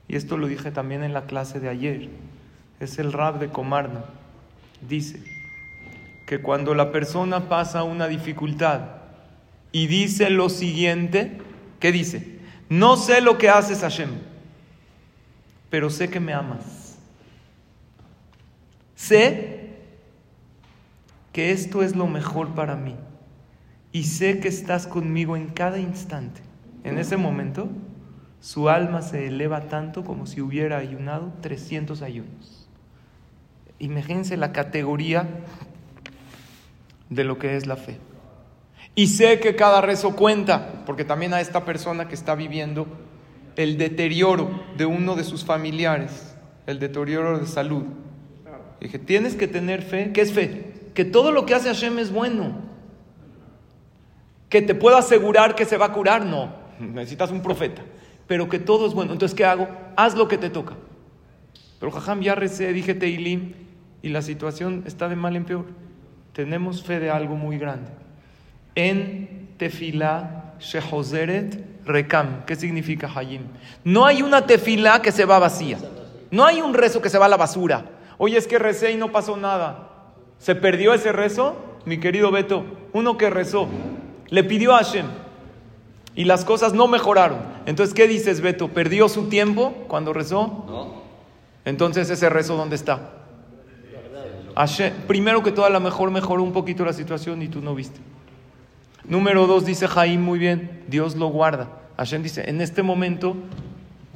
y 0.06 0.14
esto 0.14 0.36
lo 0.36 0.46
dije 0.46 0.70
también 0.70 1.02
en 1.02 1.12
la 1.12 1.22
clase 1.22 1.58
de 1.58 1.68
ayer, 1.68 2.08
es 2.78 3.00
el 3.00 3.12
rab 3.12 3.40
de 3.40 3.48
Comarna, 3.48 4.04
dice 4.88 5.24
que 6.24 6.40
cuando 6.40 6.72
la 6.76 6.92
persona 6.92 7.48
pasa 7.48 7.82
una 7.82 8.06
dificultad 8.06 8.95
y 9.76 9.88
dice 9.88 10.30
lo 10.30 10.48
siguiente, 10.48 11.36
¿qué 11.80 11.92
dice? 11.92 12.38
No 12.70 12.96
sé 12.96 13.20
lo 13.20 13.36
que 13.36 13.50
haces 13.50 13.80
Hashem, 13.80 14.08
pero 15.68 15.90
sé 15.90 16.08
que 16.08 16.18
me 16.18 16.32
amas. 16.32 16.96
Sé 18.94 19.74
que 21.30 21.50
esto 21.52 21.82
es 21.82 21.94
lo 21.94 22.06
mejor 22.06 22.54
para 22.54 22.74
mí 22.74 22.94
y 23.92 24.04
sé 24.04 24.40
que 24.40 24.48
estás 24.48 24.86
conmigo 24.86 25.36
en 25.36 25.48
cada 25.48 25.78
instante. 25.78 26.40
En 26.82 26.96
ese 26.96 27.18
momento, 27.18 27.68
su 28.40 28.70
alma 28.70 29.02
se 29.02 29.26
eleva 29.26 29.68
tanto 29.68 30.04
como 30.04 30.26
si 30.26 30.40
hubiera 30.40 30.78
ayunado 30.78 31.34
300 31.42 32.00
ayunos. 32.00 32.66
Imagínense 33.78 34.38
la 34.38 34.52
categoría 34.52 35.28
de 37.10 37.24
lo 37.24 37.38
que 37.38 37.58
es 37.58 37.66
la 37.66 37.76
fe. 37.76 37.98
Y 38.96 39.08
sé 39.08 39.38
que 39.40 39.54
cada 39.54 39.82
rezo 39.82 40.16
cuenta, 40.16 40.82
porque 40.86 41.04
también 41.04 41.34
a 41.34 41.42
esta 41.42 41.66
persona 41.66 42.08
que 42.08 42.14
está 42.14 42.34
viviendo 42.34 42.86
el 43.54 43.76
deterioro 43.76 44.64
de 44.78 44.86
uno 44.86 45.14
de 45.14 45.22
sus 45.22 45.44
familiares, 45.44 46.34
el 46.66 46.78
deterioro 46.78 47.38
de 47.38 47.46
salud. 47.46 47.84
Dije, 48.80 48.98
tienes 48.98 49.34
que 49.34 49.48
tener 49.48 49.82
fe. 49.82 50.12
¿Qué 50.12 50.22
es 50.22 50.32
fe? 50.32 50.72
Que 50.94 51.04
todo 51.04 51.30
lo 51.30 51.44
que 51.44 51.54
hace 51.54 51.68
Hashem 51.68 51.98
es 51.98 52.10
bueno. 52.10 52.56
Que 54.48 54.62
te 54.62 54.74
puedo 54.74 54.96
asegurar 54.96 55.54
que 55.54 55.66
se 55.66 55.76
va 55.76 55.86
a 55.86 55.92
curar, 55.92 56.24
no. 56.24 56.54
Necesitas 56.80 57.30
un 57.30 57.42
profeta. 57.42 57.82
Pero 58.26 58.48
que 58.48 58.58
todo 58.58 58.86
es 58.86 58.94
bueno. 58.94 59.12
Entonces, 59.12 59.36
¿qué 59.36 59.44
hago? 59.44 59.68
Haz 59.96 60.14
lo 60.14 60.26
que 60.26 60.38
te 60.38 60.48
toca. 60.48 60.74
Pero 61.78 61.92
Jajam, 61.92 62.22
ya 62.22 62.34
recé, 62.34 62.72
dije 62.72 62.94
Teilim, 62.94 63.52
y 64.00 64.08
la 64.08 64.22
situación 64.22 64.84
está 64.86 65.10
de 65.10 65.16
mal 65.16 65.36
en 65.36 65.44
peor. 65.44 65.66
Tenemos 66.32 66.82
fe 66.82 66.98
de 66.98 67.10
algo 67.10 67.36
muy 67.36 67.58
grande. 67.58 67.90
En 68.76 69.48
tefilá 69.58 70.54
shehozeret 70.60 71.84
rekam. 71.84 72.44
¿Qué 72.46 72.54
significa 72.54 73.10
Hayim? 73.12 73.42
No 73.82 74.06
hay 74.06 74.22
una 74.22 74.46
tefilá 74.46 75.02
que 75.02 75.10
se 75.10 75.24
va 75.24 75.38
vacía. 75.38 75.78
No 76.30 76.44
hay 76.44 76.60
un 76.60 76.74
rezo 76.74 77.00
que 77.00 77.10
se 77.10 77.18
va 77.18 77.26
a 77.26 77.28
la 77.28 77.36
basura. 77.36 77.84
Oye, 78.18 78.36
es 78.36 78.46
que 78.46 78.58
recé 78.58 78.92
y 78.92 78.96
no 78.96 79.10
pasó 79.12 79.36
nada. 79.36 79.90
¿Se 80.38 80.54
perdió 80.54 80.94
ese 80.94 81.12
rezo? 81.12 81.56
Mi 81.84 81.98
querido 81.98 82.30
Beto, 82.30 82.64
uno 82.92 83.16
que 83.16 83.30
rezó, 83.30 83.68
le 84.28 84.42
pidió 84.42 84.74
a 84.74 84.78
Hashem 84.78 85.06
y 86.16 86.24
las 86.24 86.44
cosas 86.44 86.72
no 86.72 86.88
mejoraron. 86.88 87.38
Entonces, 87.64 87.94
¿qué 87.94 88.08
dices, 88.08 88.40
Beto? 88.40 88.68
¿Perdió 88.68 89.08
su 89.08 89.28
tiempo 89.28 89.72
cuando 89.86 90.12
rezó? 90.12 90.64
No. 90.66 91.02
Entonces, 91.64 92.10
¿ese 92.10 92.28
rezo 92.28 92.56
dónde 92.56 92.74
está? 92.76 93.12
Hashem, 94.56 94.92
primero 95.06 95.42
que 95.42 95.52
todo, 95.52 95.66
a 95.66 95.70
lo 95.70 95.80
mejor 95.80 96.10
mejoró 96.10 96.42
un 96.42 96.52
poquito 96.52 96.84
la 96.84 96.92
situación 96.92 97.42
y 97.42 97.48
tú 97.48 97.60
no 97.60 97.74
viste. 97.74 98.00
Número 99.08 99.46
dos, 99.46 99.64
dice 99.64 99.86
Jaim 99.86 100.20
muy 100.20 100.38
bien, 100.38 100.82
Dios 100.88 101.14
lo 101.14 101.28
guarda. 101.28 101.68
Hashem 101.96 102.22
dice, 102.22 102.48
en 102.48 102.60
este 102.60 102.82
momento 102.82 103.36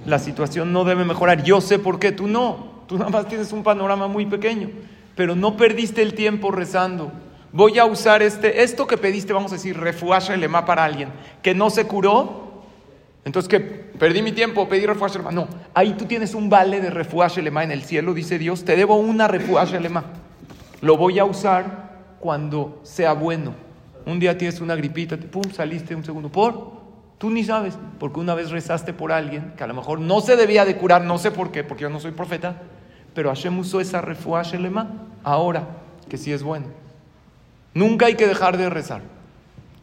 la 0.04 0.18
situación 0.18 0.72
no 0.72 0.84
debe 0.84 1.04
mejorar. 1.04 1.42
Yo 1.42 1.60
sé 1.60 1.78
por 1.78 1.98
qué, 1.98 2.12
tú 2.12 2.26
no. 2.26 2.80
Tú 2.86 2.98
nada 2.98 3.10
más 3.10 3.28
tienes 3.28 3.52
un 3.52 3.62
panorama 3.62 4.08
muy 4.08 4.26
pequeño, 4.26 4.68
pero 5.14 5.36
no 5.36 5.56
perdiste 5.56 6.02
el 6.02 6.14
tiempo 6.14 6.50
rezando. 6.50 7.12
Voy 7.52 7.78
a 7.78 7.84
usar 7.84 8.22
este, 8.22 8.62
esto 8.62 8.86
que 8.86 8.96
pediste, 8.96 9.32
vamos 9.32 9.52
a 9.52 9.56
decir, 9.56 9.78
refuash 9.78 10.30
elema 10.30 10.64
para 10.64 10.84
alguien 10.84 11.10
que 11.40 11.54
no 11.54 11.70
se 11.70 11.86
curó. 11.86 12.64
Entonces, 13.24 13.48
¿qué? 13.48 13.60
Perdí 13.60 14.22
mi 14.22 14.32
tiempo, 14.32 14.68
pedí 14.68 14.86
refuash 14.86 15.14
elema. 15.14 15.30
No, 15.30 15.46
ahí 15.72 15.92
tú 15.92 16.06
tienes 16.06 16.34
un 16.34 16.50
vale 16.50 16.80
de 16.80 16.90
refuash 16.90 17.38
elema 17.38 17.62
en 17.62 17.70
el 17.70 17.82
cielo, 17.82 18.12
dice 18.12 18.38
Dios, 18.38 18.64
te 18.64 18.74
debo 18.74 18.96
una 18.96 19.28
refuash 19.28 19.74
elema. 19.74 20.04
Lo 20.80 20.96
voy 20.96 21.20
a 21.20 21.24
usar 21.24 21.90
cuando 22.18 22.80
sea 22.82 23.12
bueno. 23.12 23.69
Un 24.10 24.18
día 24.18 24.36
tienes 24.36 24.60
una 24.60 24.74
gripita, 24.74 25.16
pum, 25.16 25.44
saliste 25.52 25.94
un 25.94 26.04
segundo. 26.04 26.30
¿Por? 26.30 26.80
Tú 27.16 27.30
ni 27.30 27.44
sabes, 27.44 27.78
porque 28.00 28.18
una 28.18 28.34
vez 28.34 28.50
rezaste 28.50 28.92
por 28.92 29.12
alguien 29.12 29.52
que 29.56 29.62
a 29.62 29.66
lo 29.68 29.74
mejor 29.74 30.00
no 30.00 30.20
se 30.20 30.34
debía 30.34 30.64
de 30.64 30.76
curar, 30.76 31.04
no 31.04 31.16
sé 31.18 31.30
por 31.30 31.52
qué, 31.52 31.62
porque 31.62 31.82
yo 31.82 31.90
no 31.90 32.00
soy 32.00 32.10
profeta, 32.10 32.56
pero 33.14 33.28
Hashem 33.28 33.56
usó 33.58 33.80
esa 33.80 34.00
refuah 34.00 34.42
shelema 34.42 34.90
ahora, 35.22 35.68
que 36.08 36.16
sí 36.16 36.32
es 36.32 36.42
bueno. 36.42 36.66
Nunca 37.72 38.06
hay 38.06 38.16
que 38.16 38.26
dejar 38.26 38.56
de 38.56 38.68
rezar. 38.68 39.02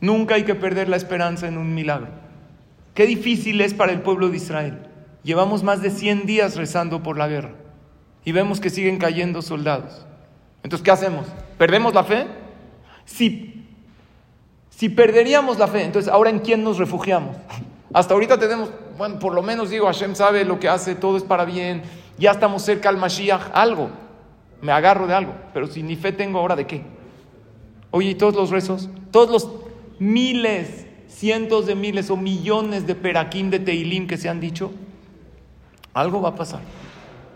Nunca 0.02 0.36
hay 0.36 0.44
que 0.44 0.56
perder 0.56 0.90
la 0.90 0.98
esperanza 0.98 1.48
en 1.48 1.58
un 1.58 1.74
milagro. 1.74 2.10
Qué 2.94 3.06
difícil 3.06 3.62
es 3.62 3.74
para 3.74 3.94
el 3.94 4.02
pueblo 4.02 4.28
de 4.28 4.38
Israel. 4.38 4.80
Llevamos 5.24 5.64
más 5.64 5.82
de 5.82 5.90
100 5.90 6.26
días 6.26 6.58
rezando 6.58 7.02
por 7.02 7.18
la 7.18 7.30
guerra 7.30 7.52
y 8.26 8.34
vemos 8.34 8.60
que 8.60 8.70
siguen 8.70 8.98
cayendo 8.98 9.42
soldados. 9.42 10.06
Entonces, 10.64 10.84
¿qué 10.84 10.92
hacemos? 10.92 11.28
¿Perdemos 11.58 11.94
la 11.94 12.04
fe? 12.04 12.28
Si, 13.06 13.67
si 14.78 14.90
perderíamos 14.90 15.58
la 15.58 15.68
fe, 15.68 15.84
entonces, 15.84 16.12
¿ahora 16.12 16.30
en 16.30 16.38
quién 16.38 16.64
nos 16.64 16.78
refugiamos? 16.78 17.36
Hasta 17.92 18.14
ahorita 18.14 18.38
tenemos, 18.38 18.70
bueno, 18.96 19.18
por 19.18 19.34
lo 19.34 19.42
menos 19.42 19.72
digo, 19.72 19.88
Hashem 19.88 20.14
sabe 20.14 20.46
lo 20.46 20.60
que 20.60 20.70
hace, 20.70 20.94
todo 20.94 21.18
es 21.18 21.24
para 21.24 21.46
bien, 21.46 21.82
ya 22.20 22.30
estamos 22.30 22.62
cerca 22.62 22.88
al 22.88 22.98
Mashiach, 22.98 23.50
algo, 23.54 23.90
me 24.62 24.72
agarro 24.72 25.08
de 25.08 25.16
algo, 25.16 25.34
pero 25.52 25.66
si 25.66 25.82
ni 25.82 25.96
fe 25.96 26.12
tengo, 26.12 26.38
¿ahora 26.38 26.56
de 26.56 26.68
qué? 26.68 26.84
Oye, 27.90 28.12
¿y 28.12 28.16
todos 28.16 28.36
los 28.36 28.52
rezos? 28.52 28.88
Todos 29.10 29.32
los 29.32 29.52
miles, 29.98 30.86
cientos 31.08 31.66
de 31.66 31.74
miles 31.74 32.12
o 32.12 32.16
millones 32.16 32.86
de 32.86 32.94
peraquín 32.94 33.50
de 33.50 33.58
Teilim 33.58 34.06
que 34.06 34.18
se 34.18 34.30
han 34.30 34.40
dicho, 34.40 34.72
algo 35.96 36.22
va 36.22 36.30
a 36.30 36.36
pasar. 36.36 36.60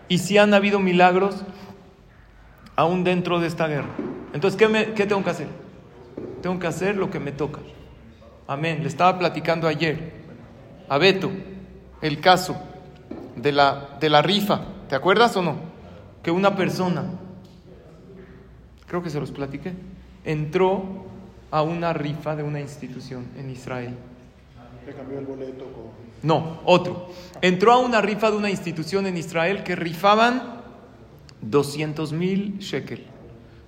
Y 0.06 0.18
si 0.18 0.38
han 0.38 0.54
habido 0.54 0.78
milagros, 0.78 1.42
aún 2.76 3.02
dentro 3.02 3.40
de 3.40 3.48
esta 3.48 3.66
guerra. 3.66 3.90
Entonces, 4.32 4.56
¿qué, 4.56 4.92
¿qué 4.94 5.06
tengo 5.06 5.24
que 5.24 5.30
hacer? 5.30 5.61
Tengo 6.42 6.58
que 6.58 6.66
hacer 6.66 6.96
lo 6.96 7.08
que 7.10 7.20
me 7.20 7.32
toca. 7.32 7.60
Amén. 8.48 8.80
Le 8.82 8.88
estaba 8.88 9.18
platicando 9.18 9.68
ayer 9.68 10.12
a 10.88 10.98
Beto 10.98 11.30
el 12.02 12.20
caso 12.20 12.60
de 13.36 13.52
la, 13.52 13.96
de 14.00 14.10
la 14.10 14.20
rifa. 14.20 14.60
¿Te 14.88 14.96
acuerdas 14.96 15.36
o 15.36 15.42
no? 15.42 15.56
Que 16.22 16.30
una 16.30 16.56
persona, 16.56 17.04
creo 18.86 19.02
que 19.02 19.08
se 19.08 19.20
los 19.20 19.30
platiqué, 19.30 19.72
entró 20.24 21.06
a 21.50 21.62
una 21.62 21.92
rifa 21.92 22.34
de 22.34 22.42
una 22.42 22.60
institución 22.60 23.28
en 23.38 23.48
Israel. 23.50 23.96
Le 24.84 24.92
cambió 24.92 25.20
el 25.20 25.26
boleto 25.26 25.64
con... 25.66 25.92
No, 26.22 26.60
otro. 26.64 27.10
Entró 27.40 27.72
a 27.72 27.78
una 27.78 28.00
rifa 28.00 28.30
de 28.30 28.36
una 28.36 28.50
institución 28.50 29.06
en 29.06 29.16
Israel 29.16 29.62
que 29.62 29.76
rifaban 29.76 30.60
200 31.40 32.12
mil 32.12 32.58
shekel. 32.58 33.11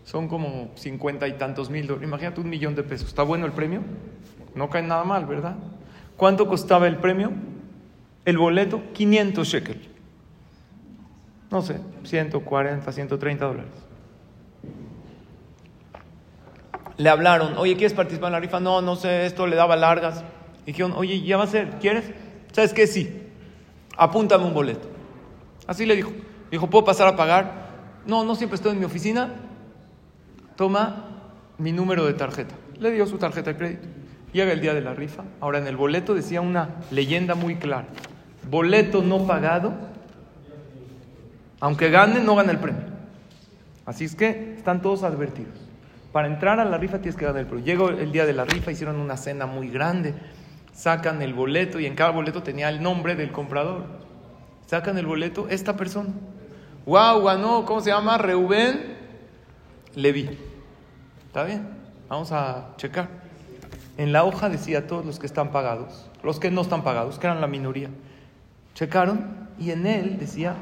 Son 0.04 0.28
como 0.28 0.70
50 0.76 1.26
y 1.28 1.32
tantos 1.34 1.70
mil 1.70 1.86
dólares. 1.86 2.06
Imagínate 2.06 2.40
un 2.40 2.48
millón 2.48 2.74
de 2.74 2.82
pesos. 2.82 3.08
¿Está 3.08 3.22
bueno 3.22 3.46
el 3.46 3.52
premio? 3.52 3.80
No 4.54 4.70
cae 4.70 4.82
nada 4.82 5.04
mal, 5.04 5.26
¿verdad? 5.26 5.56
¿Cuánto 6.16 6.46
costaba 6.46 6.86
el 6.86 6.98
premio? 6.98 7.32
El 8.24 8.38
boleto, 8.38 8.82
500 8.92 9.48
shekel. 9.48 9.88
No 11.50 11.62
sé, 11.62 11.80
140, 12.04 12.92
130 12.92 13.44
dólares. 13.44 13.70
Le 16.96 17.08
hablaron, 17.08 17.56
oye, 17.58 17.74
¿quieres 17.74 17.94
participar 17.94 18.28
en 18.28 18.32
la 18.32 18.40
rifa? 18.40 18.60
No, 18.60 18.80
no 18.80 18.96
sé, 18.96 19.26
esto 19.26 19.46
le 19.46 19.56
daba 19.56 19.74
largas. 19.74 20.22
Y 20.62 20.66
dijeron, 20.66 20.92
oye, 20.96 21.20
ya 21.22 21.36
va 21.36 21.44
a 21.44 21.48
ser, 21.48 21.78
¿quieres? 21.80 22.10
¿Sabes 22.52 22.72
qué? 22.72 22.86
Sí, 22.86 23.22
apúntame 23.96 24.44
un 24.44 24.54
boleto. 24.54 24.88
Así 25.66 25.86
le 25.86 25.96
dijo. 25.96 26.12
Dijo, 26.50 26.68
¿puedo 26.68 26.84
pasar 26.84 27.08
a 27.08 27.16
pagar? 27.16 27.64
No, 28.06 28.22
no 28.24 28.34
siempre 28.36 28.56
estoy 28.56 28.72
en 28.72 28.78
mi 28.78 28.84
oficina. 28.84 29.34
Toma 30.56 31.04
mi 31.58 31.72
número 31.72 32.04
de 32.06 32.14
tarjeta. 32.14 32.54
Le 32.78 32.90
dio 32.90 33.06
su 33.06 33.18
tarjeta 33.18 33.52
de 33.52 33.56
crédito. 33.56 33.88
Llega 34.32 34.52
el 34.52 34.60
día 34.60 34.74
de 34.74 34.80
la 34.80 34.94
rifa. 34.94 35.24
Ahora 35.40 35.58
en 35.58 35.66
el 35.66 35.76
boleto 35.76 36.14
decía 36.14 36.40
una 36.40 36.70
leyenda 36.90 37.34
muy 37.34 37.56
clara. 37.56 37.86
Boleto 38.50 39.02
no 39.02 39.26
pagado. 39.26 39.72
Aunque 41.60 41.90
gane, 41.90 42.20
no 42.20 42.34
gana 42.34 42.52
el 42.52 42.58
premio. 42.58 42.82
Así 43.86 44.04
es 44.04 44.14
que 44.14 44.54
están 44.56 44.82
todos 44.82 45.02
advertidos. 45.02 45.54
Para 46.12 46.28
entrar 46.28 46.60
a 46.60 46.64
la 46.64 46.78
rifa 46.78 46.98
tienes 46.98 47.16
que 47.16 47.24
ganar 47.24 47.40
el 47.40 47.46
premio. 47.46 47.64
Llegó 47.64 47.88
el 47.90 48.12
día 48.12 48.26
de 48.26 48.32
la 48.32 48.44
rifa, 48.44 48.70
hicieron 48.70 48.96
una 48.96 49.16
cena 49.16 49.46
muy 49.46 49.68
grande. 49.68 50.14
Sacan 50.72 51.22
el 51.22 51.34
boleto 51.34 51.78
y 51.78 51.86
en 51.86 51.94
cada 51.94 52.10
boleto 52.10 52.42
tenía 52.42 52.68
el 52.68 52.82
nombre 52.82 53.14
del 53.14 53.32
comprador. 53.32 53.84
Sacan 54.66 54.98
el 54.98 55.06
boleto, 55.06 55.48
esta 55.48 55.76
persona. 55.76 56.10
Wow, 56.86 57.22
ganó, 57.24 57.64
¿cómo 57.64 57.80
se 57.80 57.90
llama? 57.90 58.18
Reuben 58.18 58.93
Levi. 59.94 60.38
¿Está 61.26 61.44
bien? 61.44 61.68
Vamos 62.08 62.32
a 62.32 62.74
checar. 62.76 63.08
En 63.96 64.12
la 64.12 64.24
hoja 64.24 64.48
decía 64.48 64.86
todos 64.86 65.04
los 65.04 65.18
que 65.18 65.26
están 65.26 65.52
pagados, 65.52 66.10
los 66.22 66.40
que 66.40 66.50
no 66.50 66.62
están 66.62 66.82
pagados, 66.82 67.18
que 67.18 67.26
eran 67.26 67.40
la 67.40 67.46
minoría. 67.46 67.90
Checaron 68.74 69.48
y 69.58 69.70
en 69.70 69.86
él 69.86 70.18
decía 70.18 70.56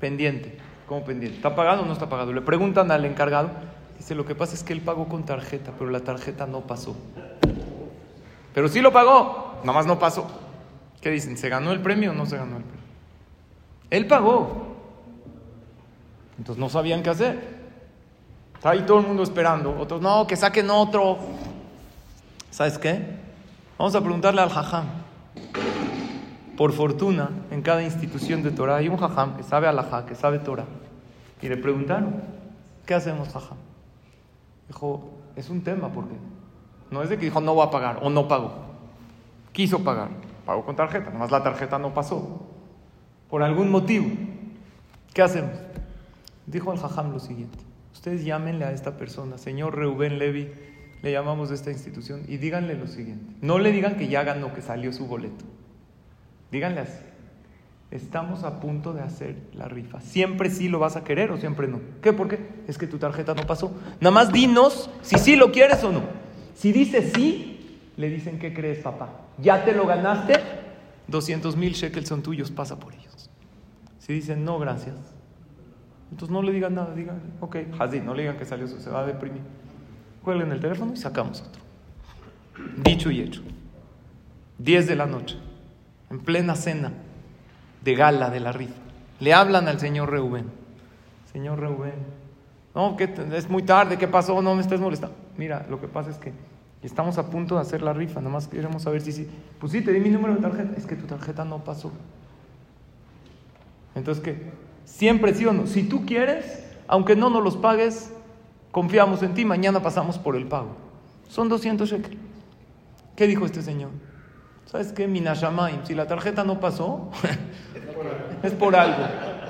pendiente. 0.00 0.58
¿Cómo 0.88 1.04
pendiente? 1.04 1.36
¿Está 1.36 1.54
pagado 1.54 1.82
o 1.82 1.86
no 1.86 1.92
está 1.92 2.08
pagado? 2.08 2.32
Le 2.32 2.40
preguntan 2.40 2.90
al 2.90 3.04
encargado. 3.04 3.50
Dice, 3.98 4.14
lo 4.14 4.24
que 4.24 4.34
pasa 4.34 4.54
es 4.54 4.62
que 4.62 4.72
él 4.72 4.80
pagó 4.80 5.08
con 5.08 5.24
tarjeta, 5.24 5.72
pero 5.78 5.90
la 5.90 6.00
tarjeta 6.00 6.46
no 6.46 6.62
pasó. 6.62 6.96
Pero 8.54 8.68
sí 8.68 8.80
lo 8.80 8.92
pagó, 8.92 9.60
nada 9.62 9.72
más 9.72 9.86
no 9.86 9.98
pasó. 9.98 10.26
¿Qué 11.00 11.10
dicen? 11.10 11.36
¿Se 11.36 11.48
ganó 11.48 11.70
el 11.72 11.80
premio 11.80 12.12
o 12.12 12.14
no 12.14 12.24
se 12.24 12.36
ganó 12.36 12.56
el 12.56 12.62
premio? 12.62 12.84
Él 13.90 14.06
pagó. 14.06 14.74
Entonces 16.38 16.60
no 16.60 16.68
sabían 16.68 17.02
qué 17.02 17.10
hacer. 17.10 17.53
Está 18.64 18.70
ahí 18.70 18.86
todo 18.86 19.00
el 19.00 19.06
mundo 19.06 19.22
esperando. 19.22 19.78
Otros, 19.78 20.00
no, 20.00 20.26
que 20.26 20.36
saquen 20.36 20.70
otro. 20.70 21.18
¿Sabes 22.50 22.78
qué? 22.78 23.18
Vamos 23.76 23.94
a 23.94 24.00
preguntarle 24.00 24.40
al 24.40 24.48
jajam. 24.48 24.86
Por 26.56 26.72
fortuna, 26.72 27.28
en 27.50 27.60
cada 27.60 27.82
institución 27.82 28.42
de 28.42 28.52
Torah 28.52 28.76
hay 28.76 28.88
un 28.88 28.96
jajam 28.96 29.36
que 29.36 29.42
sabe 29.42 29.68
alajá, 29.68 30.06
que 30.06 30.14
sabe 30.14 30.38
Torah. 30.38 30.64
Y 31.42 31.48
le 31.50 31.58
preguntaron, 31.58 32.22
¿qué 32.86 32.94
hacemos, 32.94 33.28
jajam? 33.28 33.58
Dijo, 34.68 35.10
es 35.36 35.50
un 35.50 35.62
tema, 35.62 35.90
porque 35.90 36.14
no 36.90 37.02
es 37.02 37.10
de 37.10 37.18
que 37.18 37.26
dijo 37.26 37.42
no 37.42 37.52
voy 37.52 37.66
a 37.66 37.70
pagar 37.70 37.98
o 38.00 38.08
no 38.08 38.28
pago. 38.28 38.50
Quiso 39.52 39.84
pagar, 39.84 40.08
pagó 40.46 40.64
con 40.64 40.74
tarjeta, 40.74 41.10
nomás 41.10 41.30
la 41.30 41.42
tarjeta 41.42 41.78
no 41.78 41.92
pasó. 41.92 42.40
Por 43.28 43.42
algún 43.42 43.70
motivo. 43.70 44.06
¿Qué 45.12 45.20
hacemos? 45.20 45.52
Dijo 46.46 46.70
al 46.70 46.78
jajam 46.78 47.12
lo 47.12 47.20
siguiente: 47.20 47.58
Ustedes 47.94 48.24
llámenle 48.24 48.66
a 48.66 48.72
esta 48.72 48.98
persona, 48.98 49.38
señor 49.38 49.78
Reuben 49.78 50.18
Levi, 50.18 50.48
le 51.02 51.12
llamamos 51.12 51.48
de 51.48 51.54
esta 51.54 51.70
institución, 51.70 52.22
y 52.28 52.36
díganle 52.36 52.74
lo 52.74 52.86
siguiente. 52.86 53.34
No 53.40 53.58
le 53.58 53.72
digan 53.72 53.96
que 53.96 54.08
ya 54.08 54.24
ganó, 54.24 54.52
que 54.52 54.60
salió 54.60 54.92
su 54.92 55.06
boleto. 55.06 55.44
Díganle 56.50 56.80
así. 56.80 56.98
Estamos 57.90 58.42
a 58.42 58.58
punto 58.58 58.92
de 58.92 59.02
hacer 59.02 59.36
la 59.54 59.68
rifa. 59.68 60.00
Siempre 60.00 60.50
sí 60.50 60.68
lo 60.68 60.80
vas 60.80 60.96
a 60.96 61.04
querer 61.04 61.30
o 61.30 61.38
siempre 61.38 61.68
no. 61.68 61.80
¿Qué? 62.02 62.12
¿Por 62.12 62.28
qué? 62.28 62.40
Es 62.66 62.76
que 62.76 62.88
tu 62.88 62.98
tarjeta 62.98 63.34
no 63.34 63.46
pasó. 63.46 63.72
Nada 64.00 64.10
más 64.10 64.32
dinos 64.32 64.90
si 65.02 65.16
sí 65.18 65.36
lo 65.36 65.52
quieres 65.52 65.84
o 65.84 65.92
no. 65.92 66.02
Si 66.56 66.72
dice 66.72 67.08
sí, 67.14 67.78
le 67.96 68.08
dicen, 68.08 68.40
¿qué 68.40 68.52
crees, 68.52 68.78
papá? 68.78 69.10
¿Ya 69.38 69.64
te 69.64 69.72
lo 69.72 69.86
ganaste? 69.86 70.40
200 71.06 71.56
mil 71.56 71.74
shekels 71.74 72.08
son 72.08 72.22
tuyos, 72.22 72.50
pasa 72.50 72.80
por 72.80 72.94
ellos. 72.94 73.30
Si 73.98 74.12
dicen, 74.12 74.44
no, 74.44 74.58
gracias. 74.58 75.13
Entonces 76.14 76.32
no 76.32 76.42
le 76.42 76.52
digan 76.52 76.76
nada, 76.76 76.94
digan, 76.94 77.20
ok, 77.40 77.56
así, 77.80 77.98
no 77.98 78.14
le 78.14 78.22
digan 78.22 78.36
que 78.36 78.44
salió, 78.44 78.68
se 78.68 78.88
va 78.88 79.00
a 79.00 79.04
deprimir. 79.04 79.42
Cuelguen 80.22 80.52
el 80.52 80.60
teléfono 80.60 80.92
y 80.94 80.96
sacamos 80.96 81.40
otro. 81.40 81.60
Dicho 82.84 83.10
y 83.10 83.20
hecho. 83.20 83.42
10 84.58 84.86
de 84.86 84.94
la 84.94 85.06
noche, 85.06 85.36
en 86.10 86.20
plena 86.20 86.54
cena 86.54 86.92
de 87.82 87.94
gala 87.96 88.30
de 88.30 88.38
la 88.38 88.52
rifa. 88.52 88.76
Le 89.18 89.34
hablan 89.34 89.66
al 89.66 89.80
señor 89.80 90.12
Reubén. 90.12 90.52
Señor 91.32 91.58
Reubén, 91.58 91.94
no, 92.76 92.96
que 92.96 93.12
es 93.32 93.50
muy 93.50 93.64
tarde, 93.64 93.98
¿qué 93.98 94.06
pasó? 94.06 94.40
No 94.40 94.54
me 94.54 94.60
estés 94.60 94.78
molestando. 94.78 95.16
Mira, 95.36 95.66
lo 95.68 95.80
que 95.80 95.88
pasa 95.88 96.10
es 96.10 96.18
que 96.18 96.32
estamos 96.80 97.18
a 97.18 97.28
punto 97.28 97.56
de 97.56 97.62
hacer 97.62 97.82
la 97.82 97.92
rifa, 97.92 98.20
nomás 98.20 98.46
queremos 98.46 98.84
saber 98.84 99.00
si 99.00 99.10
sí. 99.10 99.28
Pues 99.58 99.72
sí, 99.72 99.82
te 99.82 99.92
di 99.92 99.98
mi 99.98 100.10
número 100.10 100.36
de 100.36 100.40
tarjeta. 100.40 100.76
Es 100.76 100.86
que 100.86 100.94
tu 100.94 101.06
tarjeta 101.06 101.44
no 101.44 101.64
pasó. 101.64 101.90
Entonces, 103.96 104.22
¿qué? 104.22 104.64
Siempre 104.84 105.34
sí 105.34 105.46
o 105.46 105.52
no. 105.52 105.66
Si 105.66 105.82
tú 105.82 106.04
quieres, 106.06 106.64
aunque 106.86 107.16
no 107.16 107.30
nos 107.30 107.42
los 107.42 107.56
pagues, 107.56 108.12
confiamos 108.70 109.22
en 109.22 109.34
ti, 109.34 109.44
mañana 109.44 109.82
pasamos 109.82 110.18
por 110.18 110.36
el 110.36 110.46
pago. 110.46 110.76
Son 111.28 111.48
200 111.48 111.88
shekels. 111.88 112.16
¿Qué 113.16 113.26
dijo 113.26 113.46
este 113.46 113.62
señor? 113.62 113.90
¿Sabes 114.66 114.92
qué? 114.92 115.06
Minashamaim, 115.06 115.84
si 115.84 115.94
la 115.94 116.06
tarjeta 116.06 116.42
no 116.44 116.58
pasó, 116.58 117.10
es 118.42 118.52
por 118.52 118.74
algo. 118.74 119.04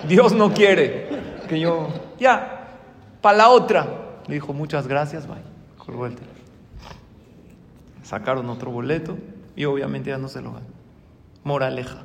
Dios 0.06 0.34
no 0.34 0.52
quiere 0.52 1.08
que 1.48 1.58
yo. 1.58 1.88
Ya, 2.18 2.68
para 3.20 3.38
la 3.38 3.48
otra. 3.48 3.86
Le 4.26 4.34
dijo, 4.34 4.52
muchas 4.52 4.86
gracias, 4.86 5.26
bye. 5.26 5.36
Colgó 5.78 6.06
el 6.06 6.14
teléfono. 6.14 6.44
Sacaron 8.02 8.48
otro 8.50 8.70
boleto 8.70 9.16
y 9.56 9.64
obviamente 9.64 10.10
ya 10.10 10.18
no 10.18 10.28
se 10.28 10.42
lo 10.42 10.52
ganó. 10.52 10.66
Moraleja. 11.42 12.04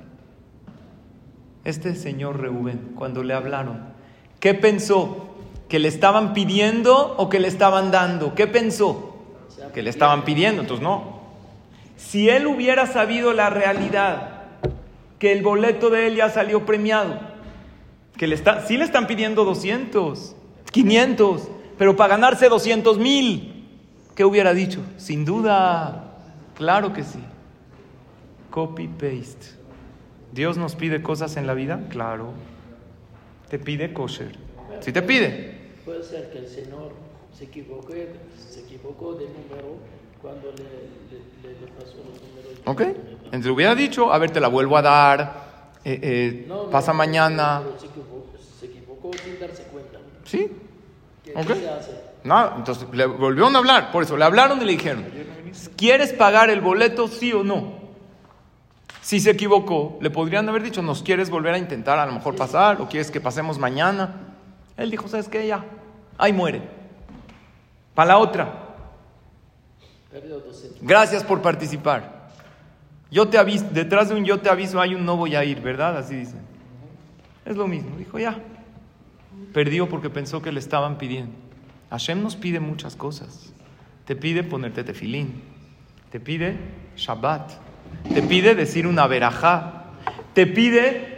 Este 1.70 1.96
señor 1.96 2.40
Reubén, 2.40 2.94
cuando 2.96 3.24
le 3.24 3.34
hablaron, 3.34 3.82
¿qué 4.40 4.54
pensó? 4.54 5.36
¿Que 5.68 5.80
le 5.80 5.88
estaban 5.88 6.34
pidiendo 6.34 7.16
o 7.18 7.30
que 7.30 7.40
le 7.40 7.48
estaban 7.48 7.92
dando? 7.92 8.34
¿Qué 8.34 8.48
pensó? 8.48 9.16
Que 9.74 9.84
le 9.84 9.90
estaban 9.90 10.26
pidiendo, 10.26 10.62
entonces 10.62 10.84
no. 10.84 11.20
Si 11.96 12.30
él 12.30 12.48
hubiera 12.48 12.88
sabido 12.88 13.34
la 13.34 13.50
realidad, 13.50 14.46
que 15.20 15.32
el 15.32 15.44
boleto 15.44 15.90
de 15.90 16.08
él 16.08 16.16
ya 16.16 16.30
salió 16.30 16.66
premiado, 16.66 17.20
que 18.18 18.26
le 18.26 18.36
está, 18.36 18.66
sí 18.66 18.78
le 18.78 18.86
están 18.86 19.06
pidiendo 19.06 19.46
200, 19.46 20.36
500, 20.72 21.50
pero 21.78 21.96
para 21.96 22.16
ganarse 22.16 22.50
200 22.50 22.98
mil, 22.98 23.60
¿Qué 24.20 24.26
hubiera 24.26 24.54
dicho? 24.54 24.82
Sin 24.98 25.24
duda, 25.24 26.12
claro 26.54 26.92
que 26.92 27.06
sí. 27.06 27.20
Copy-paste. 28.50 29.59
¿Dios 30.32 30.58
nos 30.58 30.76
pide 30.76 31.02
cosas 31.02 31.38
en 31.38 31.48
la 31.48 31.54
vida? 31.54 31.82
Claro. 31.90 32.34
Te 33.50 33.58
pide 33.60 33.94
kosher. 33.94 34.36
Si 34.82 34.92
te 34.94 35.02
pide. 35.02 35.58
Puede 35.86 36.04
ser 36.04 36.30
que 36.32 36.40
el 36.40 36.48
Señor 36.48 36.92
se 37.36 37.46
equivocó, 37.46 37.94
se 38.38 38.60
equivocó 38.62 39.14
de 39.16 39.26
número 39.26 39.78
cuando 40.22 40.52
le, 40.52 40.64
le, 40.64 41.60
le, 41.60 41.68
pasó 41.74 41.98
los 41.98 42.22
números. 42.22 42.62
Ok. 42.66 42.82
Entonces 43.26 43.52
hubiera 43.52 43.74
dicho, 43.76 44.14
a 44.14 44.18
ver, 44.20 44.32
te 44.32 44.40
la 44.40 44.48
vuelvo 44.50 44.78
a 44.78 44.82
dar. 44.82 45.70
eh, 45.84 46.00
eh, 46.02 46.46
No, 46.48 46.66
no, 46.66 46.70
pasa 46.70 46.92
no, 46.92 46.98
mañana. 47.00 47.62
pero 47.64 47.80
Se 47.80 47.86
equivocó, 47.88 48.26
se 48.60 48.66
equivocó 48.68 49.12
sin 49.24 49.40
darse 49.40 49.64
cuenta. 49.64 50.00
Sí. 50.26 50.52
¿Qué, 51.24 51.32
Ok. 51.36 51.48
qué 51.48 51.56
se 51.56 51.70
hace? 51.70 51.92
No, 52.24 52.58
entonces 52.58 52.88
le 52.94 53.06
volvieron 53.06 53.56
a 53.56 53.60
hablar. 53.60 53.92
Por 53.92 54.04
eso 54.04 54.16
le 54.18 54.26
hablaron 54.26 54.62
y 54.62 54.66
le 54.66 54.72
dijeron, 54.74 55.06
¿quieres 55.76 56.14
pagar 56.14 56.50
el 56.50 56.62
boleto 56.62 57.08
sí 57.08 57.32
o 57.34 57.44
no? 57.44 57.79
Si 59.10 59.20
se 59.20 59.32
equivocó, 59.32 59.98
le 60.02 60.12
podrían 60.12 60.48
haber 60.50 60.62
dicho, 60.62 60.84
¿nos 60.84 61.02
quieres 61.02 61.32
volver 61.32 61.56
a 61.56 61.58
intentar 61.58 61.98
a 61.98 62.06
lo 62.06 62.12
mejor 62.12 62.36
pasar? 62.36 62.80
¿O 62.80 62.88
quieres 62.88 63.10
que 63.10 63.20
pasemos 63.20 63.58
mañana? 63.58 64.36
Él 64.78 64.92
dijo, 64.92 65.08
¿sabes 65.08 65.28
qué? 65.28 65.48
Ya, 65.48 65.66
ahí 66.16 66.32
muere. 66.32 66.62
Para 67.96 68.10
la 68.10 68.18
otra. 68.20 68.76
Perdió 70.12 70.40
200. 70.42 70.84
Gracias 70.84 71.24
por 71.24 71.42
participar. 71.42 72.30
Yo 73.10 73.28
te 73.28 73.40
aviso, 73.40 73.66
detrás 73.72 74.10
de 74.10 74.14
un 74.14 74.26
yo 74.26 74.42
te 74.42 74.50
aviso 74.52 74.80
hay 74.80 74.94
un 74.94 75.04
no 75.04 75.18
voy 75.18 75.34
a 75.36 75.44
ir, 75.44 75.60
¿verdad? 75.60 75.98
Así 75.98 76.14
dice. 76.14 76.36
Es 77.46 77.58
lo 77.58 77.66
mismo. 77.66 77.98
Dijo, 77.98 78.20
ya. 78.20 78.38
Perdió 79.54 79.90
porque 79.90 80.12
pensó 80.12 80.44
que 80.44 80.52
le 80.52 80.60
estaban 80.60 81.00
pidiendo. 81.00 81.34
Hashem 81.90 82.22
nos 82.22 82.36
pide 82.36 82.60
muchas 82.60 82.96
cosas. 82.96 83.54
Te 84.06 84.16
pide 84.16 84.44
ponerte 84.44 84.84
tefilín. 84.84 85.42
Te 86.12 86.20
pide 86.20 86.60
Shabbat. 86.96 87.69
Te 88.14 88.22
pide 88.22 88.56
decir 88.56 88.88
una 88.88 89.08
verajá. 89.08 89.86
Te 90.34 90.48
pide 90.48 91.18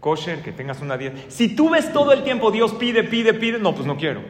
kosher, 0.00 0.42
que 0.42 0.52
tengas 0.52 0.80
una 0.80 0.96
dieta. 0.96 1.18
Si 1.28 1.54
tú 1.54 1.70
ves 1.70 1.92
todo 1.92 2.12
el 2.12 2.24
tiempo 2.24 2.50
Dios 2.50 2.72
pide, 2.74 3.04
pide, 3.04 3.34
pide, 3.34 3.58
no, 3.58 3.74
pues 3.74 3.86
no 3.86 3.96
quiero. 3.96 4.22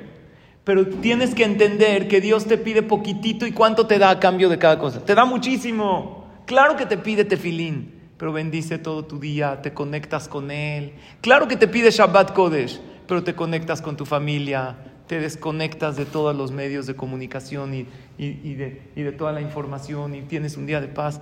Pero 0.65 0.87
tienes 0.87 1.35
que 1.35 1.45
entender 1.45 2.07
que 2.09 2.21
Dios 2.21 2.47
te 2.47 2.59
pide 2.59 2.83
poquitito 2.83 3.47
y 3.47 3.53
cuánto 3.53 3.87
te 3.87 3.99
da 3.99 4.11
a 4.11 4.21
cambio 4.21 4.49
de 4.49 4.59
cada 4.59 4.79
cosa. 4.79 5.05
Te 5.05 5.15
da 5.15 5.25
muchísimo. 5.25 6.27
Claro 6.47 6.77
que 6.77 6.87
te 6.87 6.99
pide 6.99 7.25
tefilín, 7.25 7.95
pero 8.19 8.33
bendice 8.33 8.79
todo 8.79 9.05
tu 9.05 9.19
día, 9.19 9.63
te 9.63 9.73
conectas 9.73 10.29
con 10.29 10.51
Él. 10.51 10.93
Claro 11.21 11.49
que 11.49 11.57
te 11.57 11.67
pide 11.69 11.91
Shabbat 11.91 12.33
Kodesh, 12.33 12.81
pero 13.09 13.25
te 13.25 13.35
conectas 13.35 13.81
con 13.83 13.97
tu 13.97 14.05
familia, 14.07 14.77
te 15.07 15.19
desconectas 15.21 15.97
de 15.97 16.05
todos 16.05 16.37
los 16.37 16.53
medios 16.53 16.87
de 16.87 16.95
comunicación 16.95 17.75
y, 17.75 17.87
y- 18.19 18.55
de 18.55 19.13
toda 19.13 19.33
la 19.33 19.41
información 19.41 20.15
y 20.15 20.23
tienes 20.23 20.57
un 20.57 20.67
día 20.67 20.81
de 20.81 20.89
paz. 20.89 21.21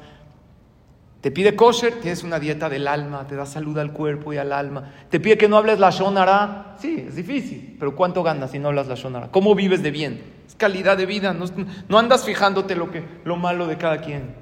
Te 1.20 1.30
pide 1.30 1.54
kosher, 1.54 2.00
tienes 2.00 2.22
una 2.24 2.38
dieta 2.38 2.70
del 2.70 2.88
alma, 2.88 3.26
te 3.26 3.36
da 3.36 3.44
salud 3.44 3.76
al 3.78 3.92
cuerpo 3.92 4.32
y 4.32 4.38
al 4.38 4.52
alma. 4.52 4.90
Te 5.10 5.20
pide 5.20 5.36
que 5.36 5.48
no 5.48 5.58
hables 5.58 5.78
la 5.78 5.90
shonara. 5.90 6.76
Sí, 6.78 7.04
es 7.08 7.14
difícil, 7.14 7.76
pero 7.78 7.94
¿cuánto 7.94 8.22
ganas 8.22 8.52
si 8.52 8.58
no 8.58 8.68
hablas 8.68 8.88
la 8.88 8.94
shonara? 8.94 9.30
¿Cómo 9.30 9.54
vives 9.54 9.82
de 9.82 9.90
bien? 9.90 10.22
Es 10.46 10.54
calidad 10.54 10.96
de 10.96 11.04
vida, 11.04 11.34
no, 11.34 11.44
no 11.88 11.98
andas 11.98 12.24
fijándote 12.24 12.74
lo, 12.74 12.90
que, 12.90 13.04
lo 13.24 13.36
malo 13.36 13.66
de 13.66 13.76
cada 13.76 14.00
quien. 14.00 14.34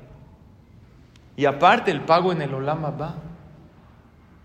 Y 1.36 1.46
aparte 1.46 1.90
el 1.90 2.02
pago 2.02 2.30
en 2.30 2.42
el 2.42 2.54
olama 2.54 2.90
va. 2.90 3.16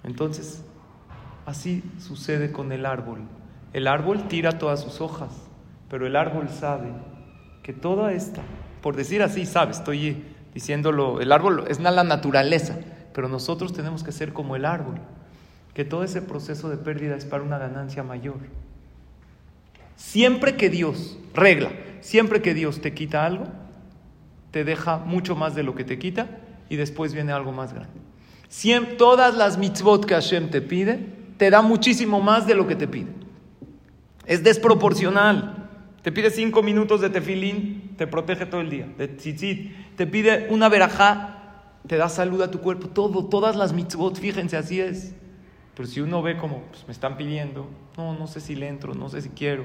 Entonces, 0.03 0.65
así 1.45 1.83
sucede 1.99 2.51
con 2.51 2.71
el 2.71 2.87
árbol. 2.87 3.21
El 3.73 3.87
árbol 3.87 4.27
tira 4.27 4.57
todas 4.57 4.81
sus 4.81 5.01
hojas, 5.01 5.31
pero 5.87 6.07
el 6.07 6.15
árbol 6.15 6.49
sabe 6.49 6.89
que 7.61 7.73
toda 7.73 8.11
esta, 8.11 8.41
por 8.81 8.95
decir 8.95 9.21
así, 9.21 9.45
sabe, 9.45 9.71
estoy 9.71 10.23
diciéndolo, 10.53 11.21
el 11.21 11.31
árbol 11.31 11.65
es 11.67 11.79
la 11.79 12.03
naturaleza, 12.03 12.77
pero 13.13 13.27
nosotros 13.27 13.73
tenemos 13.73 14.03
que 14.03 14.11
ser 14.11 14.33
como 14.33 14.55
el 14.55 14.65
árbol, 14.65 14.95
que 15.73 15.85
todo 15.85 16.03
ese 16.03 16.21
proceso 16.21 16.69
de 16.69 16.77
pérdida 16.77 17.15
es 17.15 17.25
para 17.25 17.43
una 17.43 17.57
ganancia 17.57 18.03
mayor. 18.03 18.37
Siempre 19.95 20.55
que 20.55 20.69
Dios, 20.69 21.17
regla, 21.33 21.71
siempre 22.01 22.41
que 22.41 22.53
Dios 22.53 22.81
te 22.81 22.93
quita 22.93 23.25
algo, 23.25 23.45
te 24.51 24.63
deja 24.63 24.97
mucho 24.97 25.35
más 25.35 25.55
de 25.55 25.63
lo 25.63 25.75
que 25.75 25.83
te 25.83 25.97
quita 25.97 26.27
y 26.69 26.75
después 26.75 27.13
viene 27.13 27.31
algo 27.31 27.51
más 27.51 27.73
grande. 27.73 27.93
Siem- 28.51 28.97
todas 28.97 29.35
las 29.35 29.57
mitzvot 29.57 30.05
que 30.05 30.13
Hashem 30.13 30.49
te 30.49 30.61
pide, 30.61 31.07
te 31.37 31.49
da 31.49 31.61
muchísimo 31.61 32.21
más 32.21 32.45
de 32.45 32.53
lo 32.55 32.67
que 32.67 32.75
te 32.75 32.87
pide. 32.87 33.11
Es 34.25 34.43
desproporcional. 34.43 35.62
Te 36.03 36.11
pide 36.11 36.29
cinco 36.29 36.61
minutos 36.61 36.99
de 36.99 37.09
tefilín, 37.09 37.95
te 37.97 38.07
protege 38.07 38.45
todo 38.45 38.59
el 38.59 38.69
día. 38.69 38.87
De 38.97 39.07
tzitzit, 39.07 39.95
te 39.95 40.05
pide 40.05 40.47
una 40.49 40.67
verajá, 40.67 41.79
te 41.87 41.95
da 41.95 42.09
salud 42.09 42.41
a 42.41 42.51
tu 42.51 42.59
cuerpo. 42.59 42.89
Todo, 42.89 43.25
todas 43.25 43.55
las 43.55 43.71
mitzvot, 43.71 44.19
fíjense, 44.19 44.57
así 44.57 44.81
es. 44.81 45.15
Pero 45.75 45.87
si 45.87 46.01
uno 46.01 46.21
ve 46.21 46.37
como 46.37 46.63
pues, 46.63 46.85
me 46.87 46.91
están 46.91 47.15
pidiendo, 47.15 47.69
no, 47.97 48.13
no 48.19 48.27
sé 48.27 48.41
si 48.41 48.53
le 48.53 48.67
entro, 48.67 48.93
no 48.93 49.07
sé 49.07 49.21
si 49.21 49.29
quiero. 49.29 49.63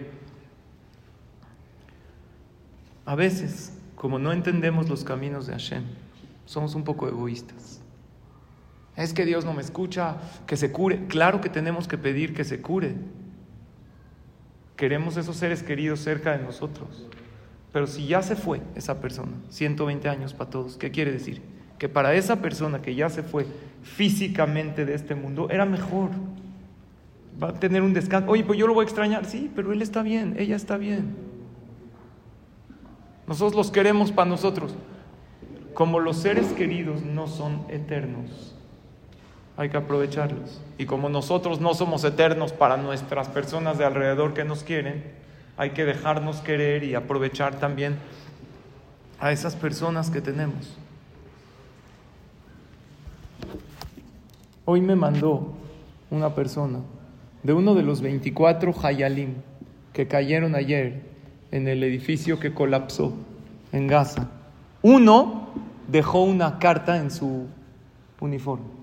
A 3.05 3.16
veces, 3.16 3.77
como 3.96 4.20
no 4.20 4.33
entendemos 4.33 4.88
los 4.88 5.03
caminos 5.03 5.48
de 5.48 5.55
Hashem, 5.55 5.83
somos 6.46 6.77
un 6.77 6.85
poco 6.85 7.09
egoístas. 7.09 7.81
Es 8.94 9.12
que 9.12 9.24
Dios 9.24 9.44
no 9.44 9.55
me 9.55 9.62
escucha, 9.62 10.18
que 10.46 10.57
se 10.57 10.70
cure. 10.70 11.07
Claro 11.09 11.40
que 11.40 11.48
tenemos 11.48 11.88
que 11.88 11.98
pedir 11.98 12.33
que 12.33 12.44
se 12.44 12.61
cure. 12.61 12.94
Queremos 14.78 15.16
esos 15.16 15.36
seres 15.36 15.64
queridos 15.64 15.98
cerca 15.98 16.38
de 16.38 16.44
nosotros. 16.44 17.04
Pero 17.72 17.88
si 17.88 18.06
ya 18.06 18.22
se 18.22 18.36
fue 18.36 18.60
esa 18.76 19.00
persona, 19.00 19.32
120 19.48 20.08
años 20.08 20.34
para 20.34 20.50
todos, 20.50 20.76
¿qué 20.76 20.92
quiere 20.92 21.10
decir? 21.10 21.42
Que 21.78 21.88
para 21.88 22.14
esa 22.14 22.36
persona 22.40 22.80
que 22.80 22.94
ya 22.94 23.10
se 23.10 23.24
fue 23.24 23.44
físicamente 23.82 24.86
de 24.86 24.94
este 24.94 25.16
mundo, 25.16 25.48
era 25.50 25.66
mejor. 25.66 26.10
Va 27.42 27.48
a 27.48 27.54
tener 27.54 27.82
un 27.82 27.92
descanso. 27.92 28.30
Oye, 28.30 28.44
pues 28.44 28.56
yo 28.56 28.68
lo 28.68 28.74
voy 28.74 28.82
a 28.82 28.84
extrañar. 28.84 29.24
Sí, 29.24 29.50
pero 29.54 29.72
él 29.72 29.82
está 29.82 30.02
bien, 30.02 30.36
ella 30.38 30.54
está 30.54 30.76
bien. 30.76 31.16
Nosotros 33.26 33.56
los 33.56 33.72
queremos 33.72 34.12
para 34.12 34.30
nosotros. 34.30 34.76
Como 35.74 35.98
los 35.98 36.18
seres 36.18 36.52
queridos 36.52 37.02
no 37.02 37.26
son 37.26 37.66
eternos, 37.68 38.56
hay 39.58 39.70
que 39.70 39.76
aprovecharlos. 39.76 40.60
Y 40.78 40.86
como 40.86 41.08
nosotros 41.08 41.60
no 41.60 41.74
somos 41.74 42.04
eternos 42.04 42.52
para 42.52 42.76
nuestras 42.76 43.28
personas 43.28 43.76
de 43.76 43.84
alrededor 43.84 44.32
que 44.32 44.44
nos 44.44 44.62
quieren, 44.62 45.02
hay 45.56 45.70
que 45.70 45.84
dejarnos 45.84 46.36
querer 46.36 46.84
y 46.84 46.94
aprovechar 46.94 47.58
también 47.58 47.96
a 49.18 49.32
esas 49.32 49.56
personas 49.56 50.10
que 50.10 50.20
tenemos. 50.20 50.78
Hoy 54.64 54.80
me 54.80 54.94
mandó 54.94 55.54
una 56.08 56.36
persona 56.36 56.78
de 57.42 57.52
uno 57.52 57.74
de 57.74 57.82
los 57.82 58.00
24 58.00 58.72
Hayalim 58.80 59.34
que 59.92 60.06
cayeron 60.06 60.54
ayer 60.54 61.02
en 61.50 61.66
el 61.66 61.82
edificio 61.82 62.38
que 62.38 62.54
colapsó 62.54 63.12
en 63.72 63.88
Gaza. 63.88 64.28
Uno 64.82 65.48
dejó 65.88 66.22
una 66.22 66.60
carta 66.60 66.98
en 66.98 67.10
su 67.10 67.48
uniforme. 68.20 68.77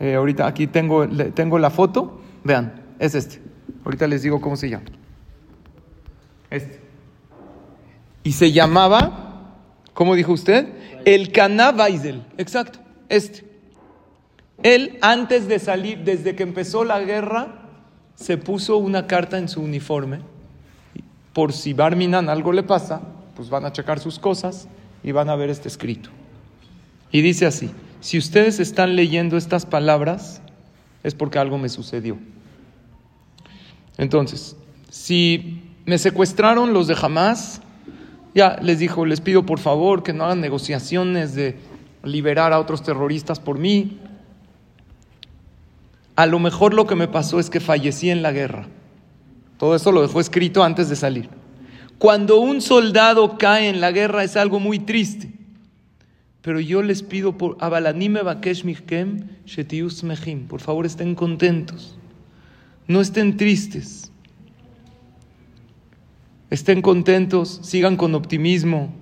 Eh, 0.00 0.14
ahorita 0.14 0.46
aquí 0.46 0.66
tengo, 0.66 1.06
tengo 1.34 1.58
la 1.58 1.70
foto. 1.70 2.20
Vean, 2.42 2.82
es 2.98 3.14
este. 3.14 3.40
Ahorita 3.84 4.06
les 4.06 4.22
digo 4.22 4.40
cómo 4.40 4.56
se 4.56 4.68
llama. 4.70 4.84
Este. 6.50 6.80
Y 8.22 8.32
se 8.32 8.52
llamaba, 8.52 9.52
¿cómo 9.92 10.14
dijo 10.14 10.32
usted? 10.32 10.68
El 11.04 11.32
Caná 11.32 11.70
Weisel. 11.70 12.24
Exacto, 12.38 12.78
este. 13.08 13.44
Él, 14.62 14.98
antes 15.02 15.46
de 15.48 15.58
salir, 15.58 16.04
desde 16.04 16.34
que 16.34 16.42
empezó 16.42 16.84
la 16.84 17.00
guerra, 17.00 17.68
se 18.14 18.38
puso 18.38 18.78
una 18.78 19.06
carta 19.06 19.38
en 19.38 19.48
su 19.48 19.60
uniforme. 19.60 20.20
Por 21.32 21.52
si 21.52 21.74
Barminan 21.74 22.28
algo 22.28 22.52
le 22.52 22.62
pasa, 22.62 23.00
pues 23.34 23.50
van 23.50 23.64
a 23.64 23.72
checar 23.72 23.98
sus 23.98 24.18
cosas 24.18 24.68
y 25.02 25.12
van 25.12 25.28
a 25.28 25.36
ver 25.36 25.50
este 25.50 25.68
escrito. 25.68 26.10
Y 27.14 27.22
dice 27.22 27.46
así, 27.46 27.70
si 28.00 28.18
ustedes 28.18 28.58
están 28.58 28.96
leyendo 28.96 29.36
estas 29.36 29.66
palabras, 29.66 30.42
es 31.04 31.14
porque 31.14 31.38
algo 31.38 31.58
me 31.58 31.68
sucedió. 31.68 32.18
Entonces, 33.96 34.56
si 34.90 35.62
me 35.86 35.96
secuestraron 35.98 36.72
los 36.72 36.88
de 36.88 36.96
Hamas, 37.00 37.60
ya 38.34 38.58
les 38.60 38.80
dijo, 38.80 39.06
les 39.06 39.20
pido 39.20 39.46
por 39.46 39.60
favor 39.60 40.02
que 40.02 40.12
no 40.12 40.24
hagan 40.24 40.40
negociaciones 40.40 41.36
de 41.36 41.56
liberar 42.02 42.52
a 42.52 42.58
otros 42.58 42.82
terroristas 42.82 43.38
por 43.38 43.60
mí. 43.60 44.00
A 46.16 46.26
lo 46.26 46.40
mejor 46.40 46.74
lo 46.74 46.88
que 46.88 46.96
me 46.96 47.06
pasó 47.06 47.38
es 47.38 47.48
que 47.48 47.60
fallecí 47.60 48.10
en 48.10 48.22
la 48.22 48.32
guerra. 48.32 48.66
Todo 49.56 49.76
eso 49.76 49.92
lo 49.92 50.02
dejó 50.02 50.18
escrito 50.18 50.64
antes 50.64 50.88
de 50.88 50.96
salir. 50.96 51.28
Cuando 51.98 52.40
un 52.40 52.60
soldado 52.60 53.38
cae 53.38 53.68
en 53.68 53.80
la 53.80 53.92
guerra 53.92 54.24
es 54.24 54.36
algo 54.36 54.58
muy 54.58 54.80
triste. 54.80 55.33
Pero 56.44 56.60
yo 56.60 56.82
les 56.82 57.02
pido 57.02 57.38
por 57.38 57.56
Abalanime 57.58 58.22
Bakesh 58.22 58.64
Michkem 58.64 59.28
Shetius 59.46 60.04
Mehim. 60.04 60.46
Por 60.46 60.60
favor, 60.60 60.84
estén 60.84 61.14
contentos. 61.14 61.96
No 62.86 63.00
estén 63.00 63.38
tristes. 63.38 64.12
estén 66.50 66.82
contentos, 66.82 67.60
sigan 67.62 67.96
con 67.96 68.14
optimismo, 68.14 68.94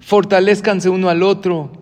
fortalezcanse 0.00 0.88
uno 0.88 1.08
al 1.08 1.22
otro. 1.22 1.72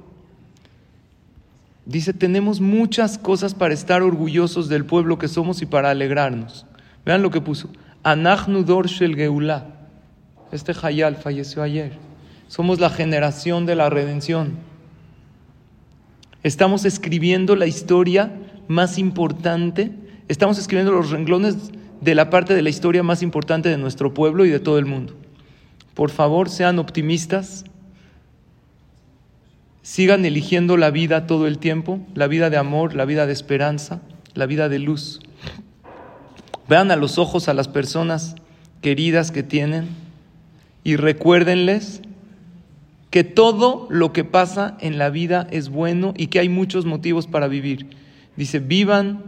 Dice, 1.84 2.14
tenemos 2.14 2.60
muchas 2.60 3.18
cosas 3.18 3.54
para 3.54 3.74
estar 3.74 4.02
orgullosos 4.02 4.68
del 4.68 4.86
pueblo 4.86 5.18
que 5.18 5.28
somos 5.28 5.60
y 5.60 5.66
para 5.66 5.90
alegrarnos. 5.90 6.64
Vean 7.04 7.22
lo 7.22 7.30
que 7.30 7.40
puso. 7.40 7.68
Anachnudor 8.04 8.86
Shel 8.86 9.16
Geulah. 9.16 9.66
Este 10.52 10.72
Hayal 10.80 11.16
falleció 11.16 11.62
ayer. 11.62 11.98
Somos 12.46 12.78
la 12.78 12.88
generación 12.88 13.66
de 13.66 13.74
la 13.74 13.90
redención. 13.90 14.71
Estamos 16.42 16.84
escribiendo 16.84 17.54
la 17.54 17.66
historia 17.66 18.32
más 18.66 18.98
importante, 18.98 19.92
estamos 20.28 20.58
escribiendo 20.58 20.92
los 20.92 21.10
renglones 21.10 21.70
de 22.00 22.14
la 22.16 22.30
parte 22.30 22.54
de 22.54 22.62
la 22.62 22.70
historia 22.70 23.04
más 23.04 23.22
importante 23.22 23.68
de 23.68 23.78
nuestro 23.78 24.12
pueblo 24.12 24.44
y 24.44 24.50
de 24.50 24.58
todo 24.58 24.78
el 24.78 24.86
mundo. 24.86 25.14
Por 25.94 26.10
favor, 26.10 26.50
sean 26.50 26.80
optimistas, 26.80 27.64
sigan 29.82 30.24
eligiendo 30.24 30.76
la 30.76 30.90
vida 30.90 31.26
todo 31.26 31.46
el 31.46 31.58
tiempo, 31.58 32.00
la 32.14 32.26
vida 32.26 32.50
de 32.50 32.56
amor, 32.56 32.94
la 32.94 33.04
vida 33.04 33.26
de 33.26 33.32
esperanza, 33.32 34.00
la 34.34 34.46
vida 34.46 34.68
de 34.68 34.80
luz. 34.80 35.20
Vean 36.68 36.90
a 36.90 36.96
los 36.96 37.18
ojos 37.18 37.48
a 37.48 37.54
las 37.54 37.68
personas 37.68 38.34
queridas 38.80 39.30
que 39.30 39.44
tienen 39.44 39.88
y 40.82 40.96
recuérdenles 40.96 42.02
que 43.12 43.24
todo 43.24 43.86
lo 43.90 44.14
que 44.14 44.24
pasa 44.24 44.78
en 44.80 44.96
la 44.96 45.10
vida 45.10 45.46
es 45.50 45.68
bueno 45.68 46.14
y 46.16 46.28
que 46.28 46.40
hay 46.40 46.48
muchos 46.48 46.86
motivos 46.86 47.26
para 47.26 47.46
vivir. 47.46 47.88
Dice, 48.36 48.58
vivan, 48.58 49.22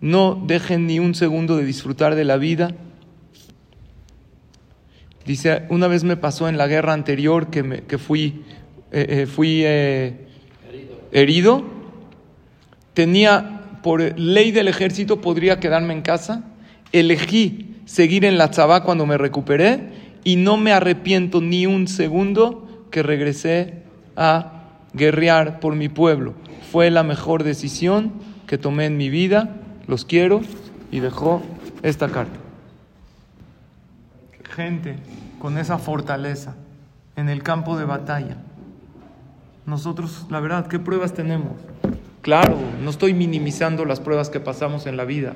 no 0.00 0.42
dejen 0.46 0.86
ni 0.86 0.98
un 0.98 1.14
segundo 1.14 1.58
de 1.58 1.66
disfrutar 1.66 2.14
de 2.14 2.24
la 2.24 2.38
vida. 2.38 2.74
Dice, 5.26 5.64
una 5.68 5.86
vez 5.86 6.02
me 6.02 6.16
pasó 6.16 6.48
en 6.48 6.56
la 6.56 6.66
guerra 6.66 6.94
anterior 6.94 7.50
que, 7.50 7.62
me, 7.62 7.82
que 7.82 7.98
fui, 7.98 8.42
eh, 8.90 9.06
eh, 9.06 9.26
fui 9.26 9.60
eh, 9.62 10.26
herido. 11.12 11.62
Tenía, 12.94 13.80
por 13.82 14.18
ley 14.18 14.50
del 14.50 14.68
ejército, 14.68 15.20
podría 15.20 15.60
quedarme 15.60 15.92
en 15.92 16.00
casa. 16.00 16.44
Elegí 16.90 17.74
seguir 17.84 18.24
en 18.24 18.38
la 18.38 18.50
tzabá 18.50 18.82
cuando 18.82 19.04
me 19.04 19.18
recuperé 19.18 20.05
y 20.26 20.34
no 20.34 20.56
me 20.56 20.72
arrepiento 20.72 21.40
ni 21.40 21.66
un 21.66 21.86
segundo 21.86 22.66
que 22.90 23.04
regresé 23.04 23.84
a 24.16 24.54
guerrear 24.92 25.60
por 25.60 25.76
mi 25.76 25.88
pueblo. 25.88 26.34
Fue 26.72 26.90
la 26.90 27.04
mejor 27.04 27.44
decisión 27.44 28.10
que 28.48 28.58
tomé 28.58 28.86
en 28.86 28.96
mi 28.96 29.08
vida, 29.08 29.54
los 29.86 30.04
quiero 30.04 30.40
y 30.90 30.98
dejó 30.98 31.42
esta 31.84 32.08
carta. 32.08 32.36
Gente 34.42 34.96
con 35.38 35.58
esa 35.58 35.78
fortaleza 35.78 36.56
en 37.14 37.28
el 37.28 37.44
campo 37.44 37.78
de 37.78 37.84
batalla. 37.84 38.38
Nosotros, 39.64 40.26
la 40.28 40.40
verdad, 40.40 40.66
¿qué 40.66 40.80
pruebas 40.80 41.14
tenemos? 41.14 41.52
Claro, 42.22 42.58
no 42.82 42.90
estoy 42.90 43.14
minimizando 43.14 43.84
las 43.84 44.00
pruebas 44.00 44.28
que 44.28 44.40
pasamos 44.40 44.86
en 44.86 44.96
la 44.96 45.04
vida. 45.04 45.34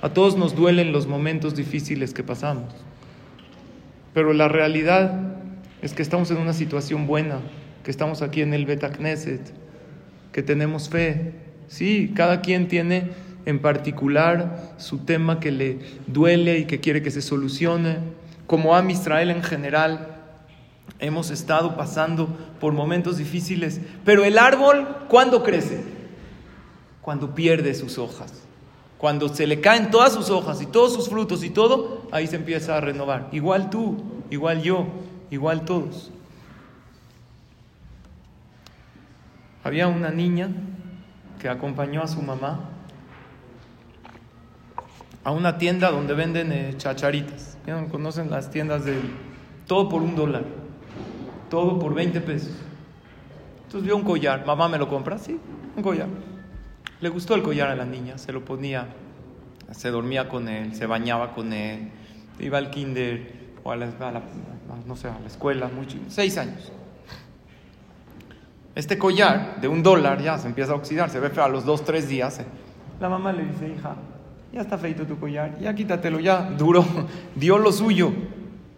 A 0.00 0.08
todos 0.08 0.38
nos 0.38 0.56
duelen 0.56 0.90
los 0.90 1.06
momentos 1.06 1.54
difíciles 1.54 2.14
que 2.14 2.22
pasamos. 2.22 2.72
Pero 4.14 4.32
la 4.32 4.48
realidad 4.48 5.18
es 5.80 5.94
que 5.94 6.02
estamos 6.02 6.30
en 6.30 6.38
una 6.38 6.52
situación 6.52 7.06
buena, 7.06 7.40
que 7.82 7.90
estamos 7.90 8.22
aquí 8.22 8.42
en 8.42 8.54
el 8.54 8.66
Beta 8.66 8.90
Knesset, 8.90 9.40
que 10.32 10.42
tenemos 10.42 10.88
fe. 10.88 11.32
Sí, 11.68 12.12
cada 12.14 12.40
quien 12.40 12.68
tiene 12.68 13.10
en 13.46 13.58
particular 13.60 14.74
su 14.76 14.98
tema 14.98 15.40
que 15.40 15.50
le 15.50 15.78
duele 16.06 16.58
y 16.58 16.64
que 16.66 16.80
quiere 16.80 17.02
que 17.02 17.10
se 17.10 17.22
solucione. 17.22 17.98
Como 18.46 18.74
Am 18.74 18.90
Israel 18.90 19.30
en 19.30 19.42
general, 19.42 20.12
hemos 20.98 21.30
estado 21.30 21.76
pasando 21.76 22.28
por 22.60 22.72
momentos 22.72 23.16
difíciles. 23.16 23.80
Pero 24.04 24.24
el 24.24 24.38
árbol, 24.38 24.86
¿cuándo 25.08 25.42
crece? 25.42 25.82
Cuando 27.00 27.34
pierde 27.34 27.74
sus 27.74 27.98
hojas. 27.98 28.42
Cuando 28.98 29.28
se 29.28 29.48
le 29.48 29.60
caen 29.60 29.90
todas 29.90 30.12
sus 30.12 30.30
hojas 30.30 30.62
y 30.62 30.66
todos 30.66 30.94
sus 30.94 31.08
frutos 31.08 31.42
y 31.42 31.50
todo, 31.50 32.01
ahí 32.12 32.26
se 32.28 32.36
empieza 32.36 32.76
a 32.76 32.80
renovar. 32.80 33.28
Igual 33.32 33.70
tú, 33.70 34.22
igual 34.30 34.62
yo, 34.62 34.86
igual 35.30 35.64
todos. 35.64 36.12
Había 39.64 39.88
una 39.88 40.10
niña 40.10 40.50
que 41.40 41.48
acompañó 41.48 42.02
a 42.02 42.06
su 42.06 42.22
mamá 42.22 42.68
a 45.24 45.30
una 45.30 45.56
tienda 45.56 45.90
donde 45.90 46.14
venden 46.14 46.52
eh, 46.52 46.74
chacharitas. 46.76 47.56
¿Conocen 47.90 48.30
las 48.30 48.50
tiendas 48.50 48.84
de 48.84 49.00
todo 49.66 49.88
por 49.88 50.02
un 50.02 50.14
dólar? 50.14 50.44
Todo 51.48 51.78
por 51.78 51.94
20 51.94 52.20
pesos. 52.20 52.52
Entonces 53.64 53.84
vio 53.84 53.96
un 53.96 54.02
collar. 54.02 54.44
Mamá, 54.44 54.68
¿me 54.68 54.78
lo 54.78 54.88
compra? 54.88 55.18
Sí, 55.18 55.38
un 55.76 55.82
collar. 55.82 56.08
Le 57.00 57.08
gustó 57.08 57.34
el 57.34 57.42
collar 57.42 57.70
a 57.70 57.76
la 57.76 57.84
niña, 57.84 58.18
se 58.18 58.32
lo 58.32 58.44
ponía, 58.44 58.86
se 59.70 59.90
dormía 59.90 60.28
con 60.28 60.48
él, 60.48 60.74
se 60.74 60.86
bañaba 60.86 61.34
con 61.34 61.52
él, 61.52 61.90
iba 62.42 62.58
al 62.58 62.70
kinder 62.70 63.42
o 63.64 63.72
a 63.72 63.76
la, 63.76 63.86
no 64.86 64.96
sé, 64.96 65.08
a 65.08 65.18
la 65.18 65.26
escuela, 65.26 65.68
mucho, 65.68 65.96
seis 66.08 66.36
años. 66.36 66.72
Este 68.74 68.98
collar 68.98 69.60
de 69.60 69.68
un 69.68 69.82
dólar 69.82 70.20
ya 70.20 70.38
se 70.38 70.48
empieza 70.48 70.72
a 70.72 70.76
oxidar, 70.76 71.10
se 71.10 71.20
ve 71.20 71.30
feo 71.30 71.44
a 71.44 71.48
los 71.48 71.64
dos, 71.64 71.84
tres 71.84 72.08
días. 72.08 72.40
Eh. 72.40 72.46
La 73.00 73.08
mamá 73.08 73.32
le 73.32 73.44
dice, 73.44 73.68
hija, 73.68 73.96
ya 74.52 74.62
está 74.62 74.78
feito 74.78 75.04
tu 75.04 75.18
collar, 75.18 75.58
ya 75.60 75.74
quítatelo, 75.74 76.20
ya 76.20 76.42
duro, 76.42 76.84
dio 77.34 77.58
lo 77.58 77.70
suyo, 77.70 78.12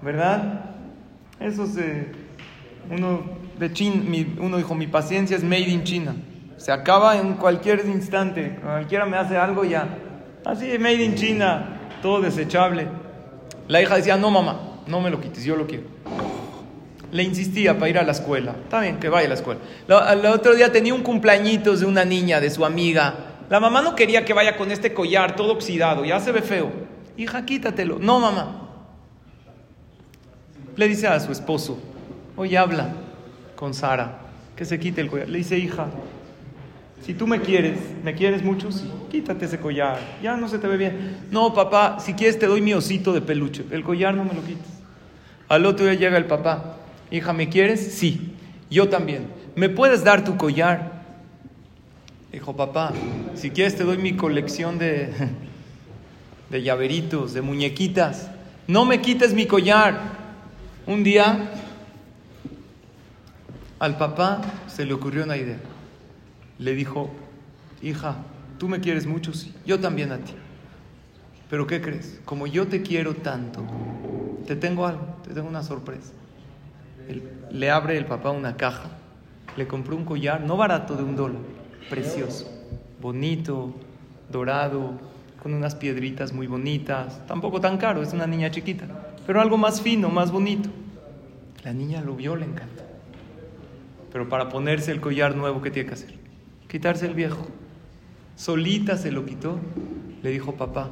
¿verdad? 0.02 0.70
Eso 1.40 1.66
se, 1.66 2.08
uno 2.90 3.22
de 3.58 3.72
China, 3.72 4.04
uno 4.40 4.56
dijo, 4.56 4.74
mi 4.74 4.86
paciencia 4.86 5.36
es 5.36 5.44
made 5.44 5.68
in 5.68 5.84
China. 5.84 6.14
Se 6.56 6.72
acaba 6.72 7.18
en 7.18 7.34
cualquier 7.34 7.84
instante. 7.86 8.58
Cualquiera 8.62 9.06
me 9.06 9.16
hace 9.16 9.36
algo 9.36 9.64
ya. 9.64 9.88
Así, 10.44 10.78
made 10.78 11.04
in 11.04 11.14
China, 11.14 11.78
todo 12.00 12.20
desechable. 12.20 12.86
La 13.68 13.80
hija 13.80 13.96
decía, 13.96 14.16
no 14.16 14.30
mamá, 14.30 14.60
no 14.86 15.00
me 15.00 15.10
lo 15.10 15.20
quites, 15.20 15.44
yo 15.44 15.56
lo 15.56 15.66
quiero. 15.66 15.84
Le 17.10 17.22
insistía 17.22 17.74
para 17.74 17.88
ir 17.88 17.98
a 17.98 18.02
la 18.02 18.12
escuela. 18.12 18.54
Está 18.64 18.80
bien, 18.80 18.98
que 18.98 19.08
vaya 19.08 19.26
a 19.26 19.28
la 19.28 19.34
escuela. 19.34 19.60
El 20.12 20.26
otro 20.26 20.54
día 20.54 20.72
tenía 20.72 20.94
un 20.94 21.02
cumpleañito 21.02 21.76
de 21.76 21.86
una 21.86 22.04
niña, 22.04 22.40
de 22.40 22.50
su 22.50 22.64
amiga. 22.64 23.14
La 23.48 23.60
mamá 23.60 23.82
no 23.82 23.94
quería 23.94 24.24
que 24.24 24.32
vaya 24.32 24.56
con 24.56 24.70
este 24.70 24.92
collar 24.92 25.36
todo 25.36 25.52
oxidado, 25.52 26.04
ya 26.04 26.18
se 26.20 26.32
ve 26.32 26.42
feo. 26.42 26.72
Hija, 27.16 27.44
quítatelo. 27.46 27.98
No, 27.98 28.18
mamá. 28.18 28.68
Le 30.76 30.88
dice 30.88 31.06
a 31.06 31.20
su 31.20 31.30
esposo, 31.30 31.78
oye, 32.36 32.58
habla 32.58 32.88
con 33.54 33.74
Sara, 33.74 34.18
que 34.56 34.64
se 34.64 34.80
quite 34.80 35.00
el 35.00 35.08
collar. 35.08 35.28
Le 35.28 35.38
dice, 35.38 35.56
hija, 35.56 35.86
si 37.04 37.12
tú 37.12 37.26
me 37.26 37.42
quieres, 37.42 37.78
¿me 38.02 38.14
quieres 38.14 38.42
mucho? 38.42 38.72
Sí, 38.72 38.90
quítate 39.10 39.44
ese 39.44 39.60
collar, 39.60 39.98
ya 40.22 40.38
no 40.38 40.48
se 40.48 40.58
te 40.58 40.66
ve 40.66 40.78
bien. 40.78 41.18
No, 41.30 41.52
papá, 41.52 41.98
si 42.00 42.14
quieres 42.14 42.38
te 42.38 42.46
doy 42.46 42.62
mi 42.62 42.72
osito 42.72 43.12
de 43.12 43.20
peluche, 43.20 43.62
el 43.72 43.84
collar 43.84 44.14
no 44.14 44.24
me 44.24 44.32
lo 44.32 44.42
quites. 44.42 44.66
Al 45.48 45.66
otro 45.66 45.84
día 45.84 45.94
llega 45.94 46.16
el 46.16 46.24
papá, 46.24 46.78
hija, 47.10 47.34
¿me 47.34 47.50
quieres? 47.50 47.94
Sí, 47.94 48.32
yo 48.70 48.88
también. 48.88 49.26
¿Me 49.54 49.68
puedes 49.68 50.02
dar 50.02 50.24
tu 50.24 50.38
collar? 50.38 51.04
Dijo, 52.32 52.56
papá, 52.56 52.92
si 53.34 53.50
quieres 53.50 53.76
te 53.76 53.84
doy 53.84 53.98
mi 53.98 54.14
colección 54.14 54.78
de, 54.78 55.12
de 56.50 56.62
llaveritos, 56.62 57.34
de 57.34 57.42
muñequitas. 57.42 58.30
No 58.66 58.86
me 58.86 59.02
quites 59.02 59.34
mi 59.34 59.44
collar. 59.44 60.00
Un 60.86 61.04
día 61.04 61.50
al 63.78 63.98
papá 63.98 64.40
se 64.68 64.86
le 64.86 64.94
ocurrió 64.94 65.24
una 65.24 65.36
idea 65.36 65.58
le 66.58 66.74
dijo, 66.74 67.10
hija, 67.82 68.16
tú 68.58 68.68
me 68.68 68.80
quieres 68.80 69.06
mucho, 69.06 69.32
sí, 69.32 69.54
yo 69.66 69.80
también 69.80 70.12
a 70.12 70.18
ti. 70.18 70.32
Pero 71.50 71.66
¿qué 71.66 71.80
crees? 71.80 72.20
Como 72.24 72.46
yo 72.46 72.66
te 72.66 72.82
quiero 72.82 73.14
tanto, 73.14 73.62
te 74.46 74.56
tengo 74.56 74.86
algo, 74.86 75.06
te 75.22 75.34
tengo 75.34 75.48
una 75.48 75.62
sorpresa. 75.62 76.12
le 77.50 77.70
abre 77.70 77.96
el 77.96 78.06
papá 78.06 78.30
una 78.30 78.56
caja, 78.56 78.88
le 79.56 79.66
compró 79.66 79.96
un 79.96 80.04
collar, 80.04 80.40
no 80.40 80.56
barato, 80.56 80.96
de 80.96 81.02
un 81.02 81.16
dólar, 81.16 81.42
precioso, 81.90 82.50
bonito, 83.00 83.74
dorado, 84.30 84.98
con 85.42 85.52
unas 85.52 85.74
piedritas 85.74 86.32
muy 86.32 86.46
bonitas, 86.46 87.24
tampoco 87.26 87.60
tan 87.60 87.76
caro, 87.76 88.02
es 88.02 88.12
una 88.12 88.26
niña 88.26 88.50
chiquita, 88.50 88.86
pero 89.26 89.40
algo 89.40 89.58
más 89.58 89.80
fino, 89.80 90.08
más 90.08 90.30
bonito. 90.30 90.70
La 91.64 91.72
niña 91.72 92.02
lo 92.02 92.14
vio, 92.14 92.36
le 92.36 92.44
encantó. 92.44 92.82
Pero 94.12 94.28
para 94.28 94.48
ponerse 94.48 94.92
el 94.92 95.00
collar 95.00 95.34
nuevo, 95.34 95.62
¿qué 95.62 95.70
tiene 95.70 95.88
que 95.88 95.94
hacer? 95.94 96.23
Quitarse 96.68 97.06
el 97.06 97.14
viejo. 97.14 97.46
Solita 98.36 98.96
se 98.96 99.12
lo 99.12 99.24
quitó. 99.24 99.58
Le 100.22 100.30
dijo, 100.30 100.54
papá, 100.54 100.90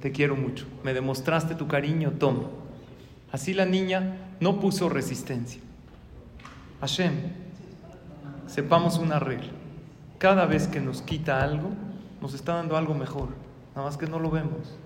te 0.00 0.12
quiero 0.12 0.36
mucho. 0.36 0.66
Me 0.82 0.94
demostraste 0.94 1.54
tu 1.54 1.66
cariño, 1.66 2.12
toma. 2.12 2.44
Así 3.32 3.54
la 3.54 3.66
niña 3.66 4.16
no 4.40 4.60
puso 4.60 4.88
resistencia. 4.88 5.60
Hashem, 6.80 7.12
sepamos 8.46 8.98
una 8.98 9.18
regla. 9.18 9.50
Cada 10.18 10.46
vez 10.46 10.68
que 10.68 10.80
nos 10.80 11.02
quita 11.02 11.42
algo, 11.42 11.70
nos 12.20 12.34
está 12.34 12.54
dando 12.54 12.76
algo 12.76 12.94
mejor. 12.94 13.30
Nada 13.74 13.88
más 13.88 13.96
que 13.96 14.06
no 14.06 14.20
lo 14.20 14.30
vemos. 14.30 14.78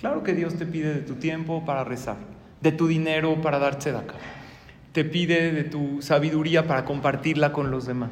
Claro 0.00 0.22
que 0.22 0.32
Dios 0.32 0.54
te 0.54 0.64
pide 0.64 0.94
de 0.94 1.02
tu 1.02 1.16
tiempo 1.16 1.64
para 1.66 1.84
rezar, 1.84 2.16
de 2.62 2.72
tu 2.72 2.86
dinero 2.86 3.42
para 3.42 3.58
dar 3.58 3.78
tzedakah, 3.78 4.14
te 4.92 5.04
pide 5.04 5.52
de 5.52 5.62
tu 5.62 6.00
sabiduría 6.00 6.66
para 6.66 6.86
compartirla 6.86 7.52
con 7.52 7.70
los 7.70 7.84
demás. 7.84 8.10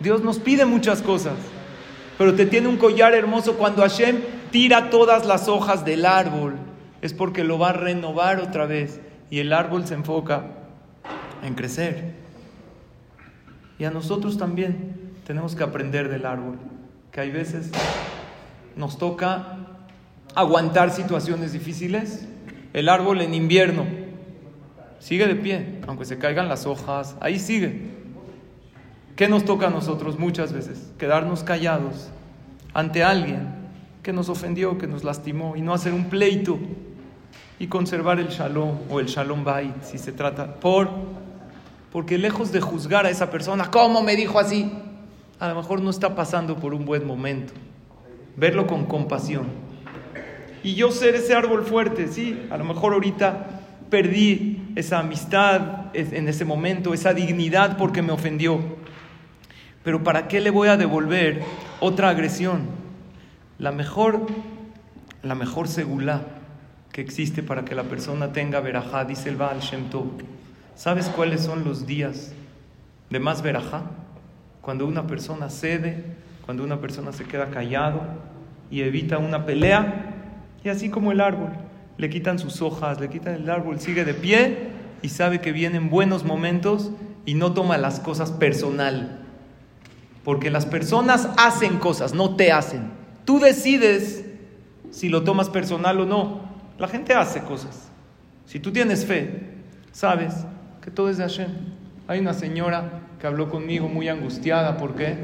Dios 0.00 0.22
nos 0.22 0.38
pide 0.38 0.64
muchas 0.64 1.02
cosas, 1.02 1.34
pero 2.16 2.34
te 2.34 2.46
tiene 2.46 2.68
un 2.68 2.78
collar 2.78 3.14
hermoso 3.14 3.56
cuando 3.56 3.82
Hashem 3.82 4.20
tira 4.50 4.90
todas 4.90 5.26
las 5.26 5.46
hojas 5.46 5.84
del 5.84 6.06
árbol, 6.06 6.54
es 7.02 7.12
porque 7.12 7.44
lo 7.44 7.58
va 7.58 7.70
a 7.70 7.74
renovar 7.74 8.40
otra 8.40 8.66
vez 8.66 9.00
y 9.30 9.38
el 9.38 9.52
árbol 9.52 9.86
se 9.86 9.94
enfoca 9.94 10.46
en 11.42 11.54
crecer. 11.54 12.14
Y 13.78 13.84
a 13.84 13.90
nosotros 13.90 14.38
también 14.38 15.12
tenemos 15.26 15.54
que 15.54 15.62
aprender 15.62 16.08
del 16.08 16.26
árbol, 16.26 16.58
que 17.12 17.20
hay 17.20 17.30
veces 17.30 17.70
nos 18.76 18.98
toca 18.98 19.58
aguantar 20.34 20.90
situaciones 20.90 21.52
difíciles. 21.52 22.26
El 22.72 22.88
árbol 22.88 23.20
en 23.20 23.34
invierno 23.34 23.84
sigue 24.98 25.26
de 25.26 25.36
pie, 25.36 25.80
aunque 25.86 26.04
se 26.04 26.18
caigan 26.18 26.48
las 26.48 26.66
hojas, 26.66 27.16
ahí 27.20 27.38
sigue. 27.38 27.99
¿Qué 29.20 29.28
nos 29.28 29.44
toca 29.44 29.66
a 29.66 29.70
nosotros 29.70 30.18
muchas 30.18 30.50
veces? 30.50 30.92
Quedarnos 30.96 31.44
callados 31.44 32.08
ante 32.72 33.04
alguien 33.04 33.50
que 34.02 34.14
nos 34.14 34.30
ofendió, 34.30 34.78
que 34.78 34.86
nos 34.86 35.04
lastimó 35.04 35.56
y 35.56 35.60
no 35.60 35.74
hacer 35.74 35.92
un 35.92 36.04
pleito 36.04 36.58
y 37.58 37.66
conservar 37.66 38.18
el 38.18 38.28
shalom 38.28 38.78
o 38.88 38.98
el 38.98 39.08
shalom 39.08 39.44
bait 39.44 39.74
si 39.82 39.98
se 39.98 40.12
trata 40.12 40.54
por 40.54 40.88
porque 41.92 42.16
lejos 42.16 42.50
de 42.50 42.62
juzgar 42.62 43.04
a 43.04 43.10
esa 43.10 43.30
persona, 43.30 43.70
¿cómo 43.70 44.02
me 44.02 44.16
dijo 44.16 44.38
así? 44.38 44.72
A 45.38 45.50
lo 45.50 45.56
mejor 45.56 45.82
no 45.82 45.90
está 45.90 46.14
pasando 46.14 46.56
por 46.56 46.72
un 46.72 46.86
buen 46.86 47.06
momento. 47.06 47.52
Verlo 48.36 48.66
con 48.66 48.86
compasión. 48.86 49.48
Y 50.62 50.76
yo 50.76 50.90
ser 50.92 51.14
ese 51.14 51.34
árbol 51.34 51.66
fuerte, 51.66 52.08
sí, 52.08 52.46
a 52.50 52.56
lo 52.56 52.64
mejor 52.64 52.94
ahorita 52.94 53.48
perdí 53.90 54.72
esa 54.76 55.00
amistad 55.00 55.94
en 55.94 56.26
ese 56.26 56.46
momento, 56.46 56.94
esa 56.94 57.12
dignidad 57.12 57.76
porque 57.76 58.00
me 58.00 58.12
ofendió. 58.12 58.79
Pero 59.82 60.04
¿para 60.04 60.28
qué 60.28 60.40
le 60.40 60.50
voy 60.50 60.68
a 60.68 60.76
devolver 60.76 61.42
otra 61.80 62.10
agresión? 62.10 62.62
La 63.58 63.72
mejor, 63.72 64.26
la 65.22 65.34
mejor 65.34 65.68
segula 65.68 66.22
que 66.92 67.00
existe 67.00 67.42
para 67.42 67.64
que 67.64 67.74
la 67.74 67.84
persona 67.84 68.32
tenga 68.32 68.60
verajá, 68.60 69.04
dice 69.04 69.28
el 69.28 69.36
Baal 69.36 69.60
Shem. 69.60 69.84
¿Sabes 70.74 71.08
cuáles 71.08 71.42
son 71.42 71.64
los 71.64 71.86
días 71.86 72.32
de 73.08 73.20
más 73.20 73.42
verajá? 73.42 73.84
Cuando 74.60 74.86
una 74.86 75.06
persona 75.06 75.48
cede, 75.48 76.04
cuando 76.44 76.62
una 76.62 76.80
persona 76.80 77.12
se 77.12 77.24
queda 77.24 77.50
callado 77.50 78.02
y 78.70 78.82
evita 78.82 79.18
una 79.18 79.46
pelea, 79.46 80.14
y 80.62 80.68
así 80.68 80.90
como 80.90 81.12
el 81.12 81.20
árbol, 81.20 81.50
le 81.96 82.10
quitan 82.10 82.38
sus 82.38 82.60
hojas, 82.60 83.00
le 83.00 83.08
quitan 83.08 83.34
el 83.34 83.48
árbol, 83.48 83.80
sigue 83.80 84.04
de 84.04 84.14
pie 84.14 84.68
y 85.00 85.08
sabe 85.08 85.40
que 85.40 85.52
vienen 85.52 85.88
buenos 85.88 86.24
momentos 86.24 86.90
y 87.24 87.34
no 87.34 87.52
toma 87.52 87.78
las 87.78 88.00
cosas 88.00 88.30
personal. 88.30 89.19
Porque 90.24 90.50
las 90.50 90.66
personas 90.66 91.28
hacen 91.36 91.78
cosas, 91.78 92.14
no 92.14 92.36
te 92.36 92.52
hacen. 92.52 92.90
Tú 93.24 93.38
decides 93.38 94.24
si 94.90 95.08
lo 95.08 95.22
tomas 95.22 95.48
personal 95.48 96.00
o 96.00 96.06
no. 96.06 96.40
La 96.78 96.88
gente 96.88 97.14
hace 97.14 97.40
cosas. 97.40 97.90
Si 98.46 98.58
tú 98.58 98.72
tienes 98.72 99.06
fe, 99.06 99.48
sabes 99.92 100.34
que 100.82 100.90
todo 100.90 101.08
es 101.08 101.18
de 101.18 101.24
Hashem. 101.24 101.50
Hay 102.08 102.18
una 102.18 102.34
señora 102.34 103.02
que 103.20 103.26
habló 103.26 103.48
conmigo 103.48 103.88
muy 103.88 104.08
angustiada 104.08 104.76
porque 104.76 105.16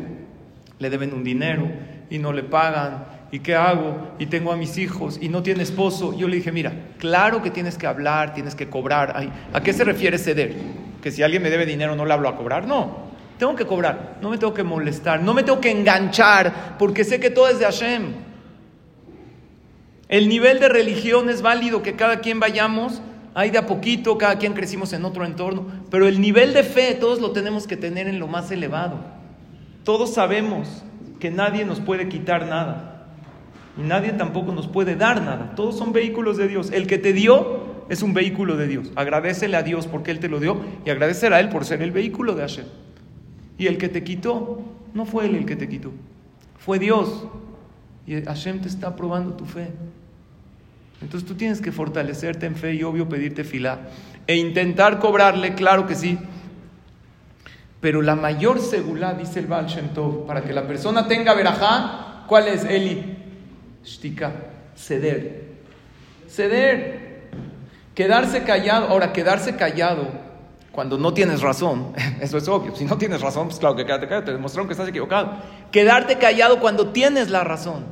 le 0.79 0.91
deben 0.91 1.13
un 1.13 1.25
dinero 1.25 1.69
y 2.11 2.19
no 2.19 2.33
le 2.33 2.43
pagan. 2.43 3.05
¿Y 3.33 3.41
qué 3.41 3.57
hago? 3.57 4.15
Y 4.19 4.27
tengo 4.27 4.53
a 4.53 4.57
mis 4.57 4.79
hijos 4.79 5.19
y 5.21 5.29
no 5.29 5.43
tiene 5.43 5.63
esposo. 5.63 6.17
Yo 6.17 6.29
le 6.29 6.37
dije, 6.37 6.53
mira, 6.53 6.73
claro 6.99 7.43
que 7.43 7.51
tienes 7.51 7.77
que 7.77 7.87
hablar, 7.87 8.35
tienes 8.35 8.55
que 8.55 8.69
cobrar. 8.69 9.31
¿A 9.53 9.63
qué 9.63 9.73
se 9.73 9.83
refiere 9.85 10.19
ceder? 10.19 10.55
¿Que 11.03 11.11
si 11.11 11.23
alguien 11.23 11.43
me 11.43 11.51
debe 11.51 11.67
dinero 11.67 11.97
no 11.97 12.05
le 12.05 12.13
hablo 12.13 12.29
a 12.29 12.37
cobrar? 12.37 12.67
No. 12.67 13.06
Tengo 13.38 13.55
que 13.55 13.66
cobrar, 13.66 14.18
no 14.22 14.31
me 14.31 14.38
tengo 14.38 14.55
que 14.55 14.62
molestar, 14.62 15.22
no 15.22 15.35
me 15.35 15.42
tengo 15.42 15.61
que 15.61 15.70
enganchar, 15.70 16.77
porque 16.79 17.05
sé 17.05 17.20
que 17.20 17.31
todo 17.31 17.49
es 17.49 17.59
de 17.59 17.66
Hashem. 17.66 18.14
El 20.09 20.29
nivel 20.29 20.61
de 20.61 20.68
religión 20.68 21.29
es 21.29 21.42
válido 21.42 21.83
que 21.83 21.96
cada 21.96 22.20
quien 22.20 22.40
vayamos, 22.40 23.03
hay 23.35 23.51
de 23.51 23.59
a 23.59 23.66
poquito, 23.66 24.16
cada 24.16 24.38
quien 24.38 24.55
crecimos 24.55 24.92
en 24.92 25.05
otro 25.05 25.25
entorno, 25.27 25.66
pero 25.90 26.09
el 26.09 26.20
nivel 26.20 26.55
de 26.55 26.62
fe 26.62 26.94
todos 26.94 27.20
lo 27.20 27.33
tenemos 27.33 27.66
que 27.66 27.77
tener 27.77 28.09
en 28.09 28.18
lo 28.18 28.29
más 28.29 28.51
elevado. 28.51 29.01
Todos 29.85 30.14
sabemos 30.14 30.85
que 31.20 31.31
nadie 31.31 31.64
nos 31.64 31.81
puede 31.81 32.09
quitar 32.09 32.46
nada 32.46 33.09
y 33.77 33.83
nadie 33.83 34.12
tampoco 34.12 34.53
nos 34.53 34.66
puede 34.66 34.96
dar 34.96 35.22
nada. 35.22 35.53
Todos 35.55 35.77
son 35.77 35.92
vehículos 35.92 36.38
de 36.38 36.49
Dios. 36.49 36.70
El 36.72 36.87
que 36.87 36.99
te 36.99 37.12
dio 37.12 37.85
es 37.88 38.03
un 38.03 38.14
vehículo 38.14 38.57
de 38.57 38.66
Dios. 38.66 38.90
Agradecele 38.96 39.57
a 39.57 39.62
Dios 39.62 39.87
porque 39.87 40.11
Él 40.11 40.18
te 40.18 40.29
lo 40.29 40.40
dio 40.40 40.61
y 40.85 40.90
agradecer 40.90 41.35
a 41.35 41.40
Él 41.40 41.49
por 41.51 41.64
ser 41.64 41.83
el 41.83 41.90
vehículo 41.90 42.35
de 42.35 42.42
Hashem. 42.42 42.64
Y 43.59 43.66
el 43.66 43.79
que 43.79 43.88
te 43.88 44.05
quitó, 44.05 44.62
no 44.95 45.07
fue 45.07 45.27
él 45.27 45.35
el 45.35 45.47
que 45.47 45.57
te 45.57 45.69
quitó, 45.69 45.92
fue 46.59 46.79
Dios. 46.79 47.27
Y 48.07 48.23
Hashem 48.23 48.61
te 48.61 48.69
está 48.69 48.95
probando 48.95 49.35
tu 49.35 49.45
fe. 49.47 49.71
Entonces 51.01 51.29
tú 51.29 51.35
tienes 51.35 51.61
que 51.61 51.73
fortalecerte 51.73 52.47
en 52.47 52.57
fe 52.57 52.75
y 52.75 52.83
obvio 52.83 53.09
pedirte 53.09 53.45
fila. 53.45 53.88
E 54.27 54.37
intentar 54.37 54.99
cobrarle, 54.99 55.55
claro 55.55 55.87
que 55.87 55.95
sí. 55.95 56.19
Pero 57.81 58.03
la 58.03 58.16
mayor 58.16 58.61
seguridad, 58.61 59.14
dice 59.14 59.40
el 59.40 59.47
Baal 59.47 59.66
Shem 59.66 59.88
Tov, 59.88 60.27
para 60.27 60.42
que 60.42 60.53
la 60.53 60.66
persona 60.66 61.07
tenga 61.07 61.35
verajá, 61.35 62.25
¿cuál 62.27 62.49
es? 62.49 62.64
Eli, 62.64 63.16
shtika, 63.85 64.33
ceder. 64.75 65.57
Ceder. 66.29 67.31
Quedarse 67.95 68.42
callado. 68.42 68.88
Ahora, 68.88 69.12
quedarse 69.12 69.57
callado 69.57 70.26
cuando 70.77 70.99
no 70.99 71.12
tienes 71.12 71.41
razón, 71.41 71.93
eso 72.21 72.39
es 72.39 72.47
obvio. 72.47 72.77
Si 72.77 72.85
no 72.85 72.97
tienes 72.97 73.21
razón, 73.21 73.49
pues 73.49 73.59
claro 73.59 73.75
que 73.75 73.85
quédate 73.85 74.07
callado, 74.07 74.27
te 74.27 74.33
demostraron 74.33 74.69
que 74.69 74.75
estás 74.75 74.89
equivocado. 74.89 75.33
Quedarte 75.73 76.19
callado 76.19 76.61
cuando 76.61 76.91
tienes 76.91 77.31
la 77.31 77.43
razón. 77.43 77.87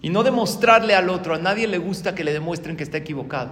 Y 0.00 0.08
no 0.08 0.22
demostrarle 0.22 0.94
al 0.94 1.10
otro, 1.10 1.34
a 1.34 1.38
nadie 1.38 1.66
le 1.66 1.78
gusta 1.78 2.14
que 2.14 2.24
le 2.24 2.32
demuestren 2.32 2.76
que 2.76 2.84
está 2.84 2.96
equivocado. 2.96 3.50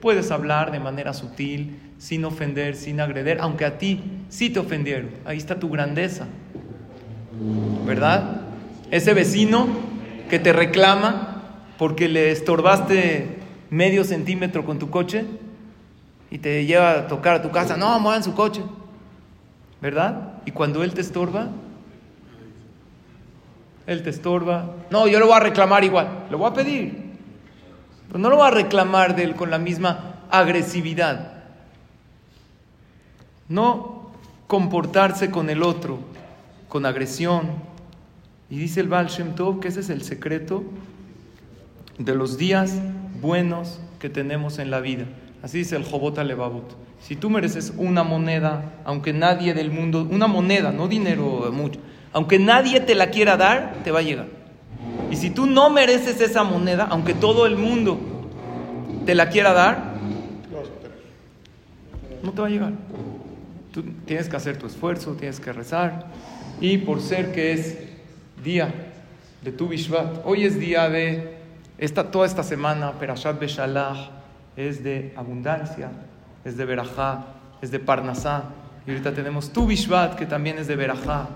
Puedes 0.00 0.32
hablar 0.32 0.72
de 0.72 0.80
manera 0.80 1.12
sutil, 1.12 1.78
sin 1.98 2.24
ofender, 2.24 2.74
sin 2.74 3.00
agreder, 3.00 3.38
aunque 3.40 3.64
a 3.64 3.78
ti 3.78 4.02
sí 4.28 4.50
te 4.50 4.58
ofendieron. 4.58 5.10
Ahí 5.24 5.36
está 5.36 5.60
tu 5.60 5.68
grandeza. 5.68 6.26
¿Verdad? 7.86 8.40
Ese 8.90 9.14
vecino 9.14 9.68
que 10.30 10.38
te 10.38 10.52
reclama 10.52 11.42
porque 11.78 12.08
le 12.08 12.30
estorbaste 12.30 13.38
medio 13.70 14.04
centímetro 14.04 14.64
con 14.64 14.78
tu 14.78 14.90
coche, 14.90 15.24
y 16.32 16.38
te 16.38 16.64
lleva 16.64 16.92
a 16.92 17.06
tocar 17.08 17.34
a 17.34 17.42
tu 17.42 17.50
casa, 17.50 17.76
no, 17.76 18.00
muevan 18.00 18.24
su 18.24 18.32
coche, 18.32 18.62
¿verdad? 19.82 20.32
Y 20.46 20.50
cuando 20.50 20.82
él 20.82 20.94
te 20.94 21.02
estorba, 21.02 21.48
él 23.86 24.02
te 24.02 24.08
estorba, 24.08 24.70
no, 24.90 25.06
yo 25.06 25.18
lo 25.18 25.26
voy 25.26 25.36
a 25.36 25.40
reclamar 25.40 25.84
igual, 25.84 26.08
lo 26.30 26.38
voy 26.38 26.50
a 26.50 26.54
pedir, 26.54 27.12
pero 28.06 28.18
no 28.18 28.30
lo 28.30 28.36
voy 28.38 28.46
a 28.46 28.50
reclamar 28.50 29.14
de 29.14 29.24
él 29.24 29.34
con 29.34 29.50
la 29.50 29.58
misma 29.58 30.22
agresividad. 30.30 31.34
No 33.50 34.10
comportarse 34.46 35.30
con 35.30 35.50
el 35.50 35.62
otro 35.62 35.98
con 36.70 36.86
agresión. 36.86 37.50
Y 38.48 38.56
dice 38.56 38.80
el 38.80 38.88
Baal 38.88 39.08
Shem 39.08 39.34
Tov 39.34 39.60
que 39.60 39.68
ese 39.68 39.80
es 39.80 39.90
el 39.90 40.02
secreto 40.02 40.64
de 41.98 42.14
los 42.14 42.38
días 42.38 42.80
buenos 43.20 43.78
que 43.98 44.08
tenemos 44.08 44.58
en 44.58 44.70
la 44.70 44.80
vida. 44.80 45.04
Así 45.42 45.58
dice 45.58 45.76
el 45.76 45.84
Jobot 45.84 46.16
Levavot. 46.18 46.76
Si 47.00 47.16
tú 47.16 47.28
mereces 47.28 47.72
una 47.76 48.04
moneda, 48.04 48.74
aunque 48.84 49.12
nadie 49.12 49.54
del 49.54 49.72
mundo, 49.72 50.06
una 50.08 50.28
moneda, 50.28 50.70
no 50.70 50.86
dinero 50.86 51.50
mucho, 51.52 51.80
aunque 52.12 52.38
nadie 52.38 52.80
te 52.80 52.94
la 52.94 53.10
quiera 53.10 53.36
dar, 53.36 53.74
te 53.82 53.90
va 53.90 53.98
a 53.98 54.02
llegar. 54.02 54.26
Y 55.10 55.16
si 55.16 55.30
tú 55.30 55.46
no 55.46 55.68
mereces 55.68 56.20
esa 56.20 56.44
moneda, 56.44 56.86
aunque 56.90 57.14
todo 57.14 57.46
el 57.46 57.56
mundo 57.56 57.98
te 59.04 59.14
la 59.14 59.28
quiera 59.28 59.52
dar, 59.52 59.92
no 62.22 62.32
te 62.32 62.40
va 62.40 62.46
a 62.46 62.50
llegar. 62.50 62.72
Tú 63.72 63.82
tienes 64.06 64.28
que 64.28 64.36
hacer 64.36 64.58
tu 64.58 64.66
esfuerzo, 64.66 65.12
tienes 65.14 65.40
que 65.40 65.52
rezar. 65.52 66.06
Y 66.60 66.78
por 66.78 67.00
ser 67.00 67.32
que 67.32 67.52
es 67.52 67.78
día 68.44 68.72
de 69.42 69.50
tu 69.50 69.68
Bishvat, 69.68 70.20
hoy 70.24 70.44
es 70.44 70.58
día 70.58 70.88
de 70.88 71.36
esta, 71.78 72.12
toda 72.12 72.26
esta 72.26 72.44
semana, 72.44 72.92
Perashat 72.92 73.40
Beshalach, 73.40 74.21
es 74.56 74.82
de 74.84 75.12
abundancia, 75.16 75.90
es 76.44 76.56
de 76.56 76.64
verajá, 76.64 77.24
es 77.60 77.70
de 77.70 77.78
parnasá. 77.78 78.44
Y 78.86 78.90
ahorita 78.90 79.12
tenemos 79.12 79.52
tu 79.52 79.66
Bishvat, 79.66 80.14
que 80.14 80.26
también 80.26 80.58
es 80.58 80.66
de 80.66 80.76
verajá. 80.76 81.28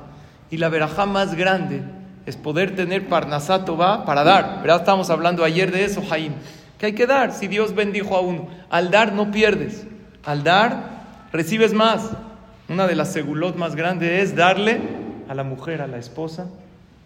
Y 0.50 0.56
la 0.58 0.68
verajá 0.68 1.06
más 1.06 1.34
grande 1.34 1.82
es 2.26 2.36
poder 2.36 2.74
tener 2.74 3.08
parnasá 3.08 3.64
tová 3.64 4.04
para 4.04 4.24
dar. 4.24 4.60
¿Verdad? 4.60 4.80
Estábamos 4.80 5.10
hablando 5.10 5.44
ayer 5.44 5.70
de 5.70 5.84
eso, 5.84 6.02
Jaim. 6.02 6.32
Que 6.78 6.86
hay 6.86 6.92
que 6.92 7.06
dar. 7.06 7.32
Si 7.32 7.46
Dios 7.46 7.74
bendijo 7.74 8.16
a 8.16 8.20
uno, 8.20 8.48
al 8.68 8.90
dar 8.90 9.12
no 9.12 9.30
pierdes. 9.30 9.86
Al 10.24 10.42
dar 10.42 11.04
recibes 11.32 11.72
más. 11.72 12.10
Una 12.68 12.86
de 12.86 12.96
las 12.96 13.12
segulot 13.12 13.56
más 13.56 13.76
grandes 13.76 14.22
es 14.22 14.36
darle 14.36 14.80
a 15.28 15.34
la 15.34 15.44
mujer, 15.44 15.82
a 15.82 15.86
la 15.86 15.98
esposa, 15.98 16.46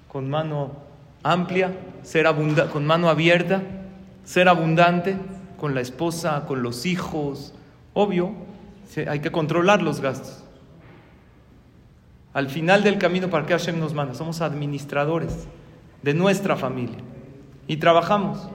con 0.08 0.30
mano 0.30 0.72
amplia, 1.22 1.72
ser 2.02 2.26
abunda 2.26 2.68
con 2.68 2.86
mano 2.86 3.10
abierta 3.10 3.60
ser 4.30 4.48
abundante 4.48 5.16
con 5.60 5.74
la 5.74 5.82
esposa, 5.82 6.46
con 6.46 6.62
los 6.62 6.86
hijos. 6.86 7.52
Obvio, 7.92 8.32
hay 9.06 9.20
que 9.20 9.30
controlar 9.30 9.82
los 9.82 10.00
gastos. 10.00 10.42
Al 12.32 12.48
final 12.48 12.82
del 12.82 12.96
camino, 12.98 13.28
¿para 13.28 13.44
qué 13.44 13.52
Hashem 13.52 13.78
nos 13.78 13.92
manda? 13.92 14.14
Somos 14.14 14.40
administradores 14.40 15.46
de 16.02 16.14
nuestra 16.14 16.56
familia 16.56 16.98
y 17.66 17.76
trabajamos. 17.76 18.48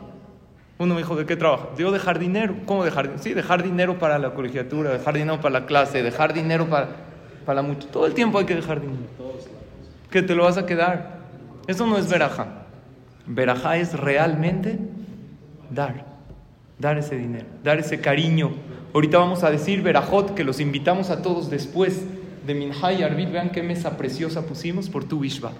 Uno 0.79 0.95
me 0.95 1.01
dijo, 1.01 1.15
¿de 1.15 1.25
qué 1.25 1.35
trabaja? 1.35 1.67
Digo, 1.77 1.91
dejar 1.91 2.17
dinero. 2.17 2.55
¿Cómo 2.65 2.83
dejar 2.83 3.05
dinero? 3.05 3.23
Sí, 3.23 3.33
dejar 3.33 3.63
dinero 3.63 3.99
para 3.99 4.17
la 4.17 4.33
colegiatura, 4.33 4.91
dejar 4.91 5.13
dinero 5.13 5.39
para 5.39 5.59
la 5.59 5.65
clase, 5.67 6.01
dejar 6.01 6.33
dinero 6.33 6.67
para, 6.67 6.89
para 7.45 7.61
mucho. 7.61 7.87
Todo 7.87 8.07
el 8.07 8.13
tiempo 8.13 8.39
hay 8.39 8.45
que 8.45 8.55
dejar 8.55 8.81
dinero. 8.81 9.03
Que 10.09 10.23
te 10.23 10.33
lo 10.33 10.43
vas 10.43 10.57
a 10.57 10.65
quedar. 10.65 11.19
Eso 11.67 11.85
no 11.85 11.97
es 11.97 12.09
verajá. 12.09 12.47
Verajá 13.27 13.77
es 13.77 13.93
realmente 13.93 14.79
dar. 15.69 16.14
Dar 16.77 16.97
ese 16.97 17.15
dinero, 17.15 17.45
dar 17.63 17.79
ese 17.79 17.99
cariño. 17.99 18.51
Ahorita 18.93 19.17
vamos 19.17 19.43
a 19.43 19.51
decir 19.51 19.81
verajot, 19.81 20.33
que 20.33 20.43
los 20.43 20.59
invitamos 20.59 21.09
a 21.09 21.21
todos 21.21 21.49
después 21.49 22.01
de 22.45 22.53
Minha 22.53 22.93
y 22.93 23.03
Arvit. 23.03 23.31
Vean 23.31 23.51
qué 23.51 23.63
mesa 23.63 23.97
preciosa 23.97 24.45
pusimos 24.45 24.89
por 24.89 25.03
tu 25.03 25.19
Bishvat. 25.19 25.53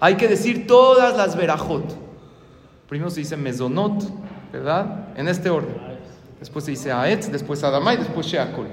Hay 0.00 0.16
que 0.16 0.28
decir 0.28 0.66
todas 0.66 1.16
las 1.16 1.36
verajot. 1.36 1.96
Primero 2.88 3.10
se 3.10 3.20
dice 3.20 3.36
mezonot, 3.36 4.04
¿verdad? 4.52 5.08
En 5.16 5.28
este 5.28 5.50
orden. 5.50 5.74
Después 6.38 6.64
se 6.64 6.72
dice 6.72 6.92
aetz, 6.92 7.30
después 7.30 7.64
adamai, 7.64 7.96
después 7.96 8.26
sheakol. 8.26 8.66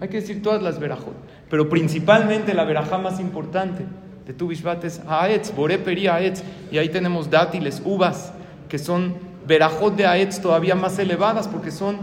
Hay 0.00 0.08
que 0.08 0.20
decir 0.20 0.42
todas 0.42 0.62
las 0.62 0.78
verajot. 0.78 1.14
Pero 1.50 1.68
principalmente 1.68 2.54
la 2.54 2.64
verajá 2.64 2.98
más 2.98 3.20
importante 3.20 3.84
de 4.26 4.32
tu 4.32 4.48
Bishvat 4.48 4.84
es 4.84 5.00
aetz, 5.08 5.54
boré 5.54 5.78
peri 5.78 6.06
aetz. 6.06 6.42
Y 6.70 6.78
ahí 6.78 6.88
tenemos 6.88 7.30
dátiles, 7.30 7.82
uvas, 7.84 8.32
que 8.68 8.78
son 8.78 9.14
verajot 9.46 9.96
de 9.96 10.06
aetz 10.06 10.40
todavía 10.40 10.74
más 10.74 10.98
elevadas 10.98 11.48
porque 11.48 11.70
son 11.70 11.98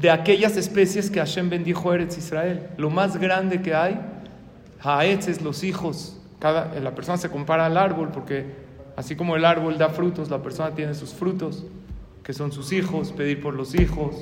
de 0.00 0.10
aquellas 0.10 0.56
especies 0.56 1.10
que 1.10 1.18
Hashem 1.18 1.50
bendijo 1.50 1.90
a 1.90 1.96
Eretz 1.96 2.18
Israel. 2.18 2.68
Lo 2.76 2.90
más 2.90 3.16
grande 3.16 3.62
que 3.62 3.74
hay, 3.74 4.00
aetz 4.82 5.28
es 5.28 5.42
los 5.42 5.64
hijos. 5.64 6.16
Cada, 6.38 6.78
la 6.80 6.94
persona 6.94 7.18
se 7.18 7.30
compara 7.30 7.66
al 7.66 7.76
árbol 7.76 8.10
porque 8.12 8.46
así 8.96 9.16
como 9.16 9.36
el 9.36 9.44
árbol 9.44 9.78
da 9.78 9.88
frutos, 9.88 10.30
la 10.30 10.42
persona 10.42 10.70
tiene 10.74 10.94
sus 10.94 11.12
frutos, 11.12 11.64
que 12.22 12.32
son 12.32 12.52
sus 12.52 12.72
hijos, 12.72 13.12
pedir 13.12 13.40
por 13.40 13.54
los 13.54 13.74
hijos. 13.74 14.14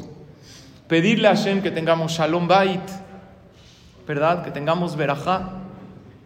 Pedirle 0.89 1.29
a 1.29 1.35
Hashem 1.35 1.63
que 1.63 1.71
tengamos 1.71 2.13
shalom 2.13 2.47
bait, 2.47 2.81
¿verdad? 4.07 4.45
Que 4.45 4.51
tengamos 4.51 4.97
verajá. 4.97 5.51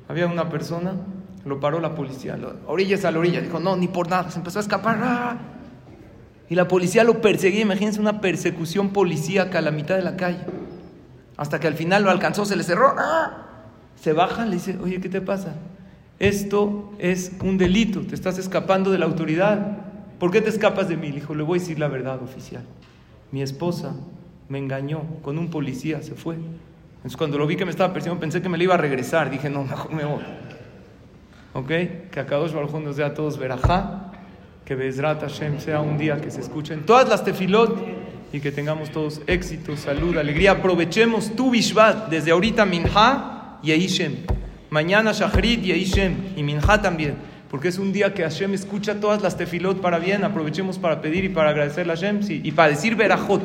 Había 0.06 0.26
una 0.26 0.48
persona, 0.48 0.94
lo 1.44 1.60
paró 1.60 1.80
la 1.80 1.94
policía, 1.94 2.36
orillas 2.66 3.04
a 3.04 3.10
la 3.10 3.18
orilla, 3.18 3.40
dijo, 3.40 3.58
no, 3.58 3.76
ni 3.76 3.88
por 3.88 4.08
nada, 4.08 4.30
se 4.30 4.38
empezó 4.38 4.58
a 4.58 4.62
escapar. 4.62 4.98
¡ah! 5.02 5.38
Y 6.50 6.56
la 6.56 6.66
policía 6.66 7.04
lo 7.04 7.20
perseguía, 7.20 7.60
imagínense 7.60 8.00
una 8.00 8.20
persecución 8.20 8.90
policíaca 8.90 9.58
a 9.58 9.62
la 9.62 9.70
mitad 9.70 9.94
de 9.94 10.02
la 10.02 10.16
calle. 10.16 10.44
Hasta 11.36 11.60
que 11.60 11.68
al 11.68 11.74
final 11.74 12.02
lo 12.02 12.10
alcanzó, 12.10 12.44
se 12.44 12.56
le 12.56 12.64
cerró. 12.64 12.92
¡ah! 12.98 13.46
Se 13.94 14.12
baja, 14.12 14.44
le 14.44 14.56
dice, 14.56 14.76
oye, 14.82 15.00
¿qué 15.00 15.08
te 15.08 15.20
pasa? 15.20 15.54
Esto 16.18 16.92
es 16.98 17.32
un 17.44 17.56
delito, 17.56 18.00
te 18.00 18.16
estás 18.16 18.36
escapando 18.36 18.90
de 18.90 18.98
la 18.98 19.06
autoridad. 19.06 19.78
¿Por 20.18 20.32
qué 20.32 20.40
te 20.40 20.50
escapas 20.50 20.88
de 20.88 20.96
mí? 20.96 21.10
Le 21.10 21.20
dijo, 21.20 21.36
le 21.36 21.44
voy 21.44 21.58
a 21.58 21.62
decir 21.62 21.78
la 21.78 21.86
verdad 21.86 22.20
oficial. 22.20 22.64
Mi 23.30 23.42
esposa 23.42 23.94
me 24.48 24.58
engañó 24.58 25.04
con 25.22 25.38
un 25.38 25.50
policía, 25.50 26.02
se 26.02 26.14
fue. 26.16 26.34
Entonces 26.34 27.16
cuando 27.16 27.38
lo 27.38 27.46
vi 27.46 27.54
que 27.54 27.64
me 27.64 27.70
estaba 27.70 27.92
persiguiendo 27.92 28.20
pensé 28.20 28.42
que 28.42 28.48
me 28.48 28.58
le 28.58 28.64
iba 28.64 28.74
a 28.74 28.78
regresar. 28.78 29.30
Dije, 29.30 29.48
no, 29.48 29.62
mejor 29.62 29.92
me 29.92 30.04
voy. 30.04 30.24
¿Ok? 31.54 31.68
Que 32.10 32.20
acá 32.20 32.36
dos 32.36 32.52
Baruj 32.52 32.74
nos 32.80 32.96
dé 32.96 33.04
a 33.04 33.14
todos 33.14 33.38
verajá. 33.38 34.10
Que 34.70 34.76
Bezrat 34.76 35.20
Hashem 35.20 35.58
sea 35.58 35.80
un 35.80 35.98
día 35.98 36.20
que 36.20 36.30
se 36.30 36.40
escuchen 36.40 36.86
todas 36.86 37.08
las 37.08 37.24
tefilot 37.24 37.76
y 38.32 38.38
que 38.38 38.52
tengamos 38.52 38.90
todos 38.90 39.20
éxito, 39.26 39.76
salud, 39.76 40.16
alegría. 40.16 40.52
Aprovechemos 40.52 41.34
tu 41.34 41.50
Bishvat 41.50 42.08
desde 42.08 42.30
ahorita 42.30 42.64
Minha 42.66 43.58
y 43.64 43.72
Eishem. 43.72 44.18
Mañana 44.70 45.10
Shachrit 45.10 45.64
y 45.64 45.72
Eishem 45.72 46.14
y 46.36 46.44
Minha 46.44 46.80
también. 46.80 47.16
Porque 47.50 47.66
es 47.66 47.78
un 47.78 47.92
día 47.92 48.14
que 48.14 48.22
Hashem 48.22 48.54
escucha 48.54 49.00
todas 49.00 49.22
las 49.22 49.36
tefilot 49.36 49.80
para 49.80 49.98
bien. 49.98 50.22
Aprovechemos 50.22 50.78
para 50.78 51.00
pedir 51.00 51.24
y 51.24 51.30
para 51.30 51.50
agradecerle 51.50 51.92
a 51.92 51.96
Hashem 51.96 52.20
y 52.28 52.52
para 52.52 52.68
decir 52.68 52.94
verajot. 52.94 53.42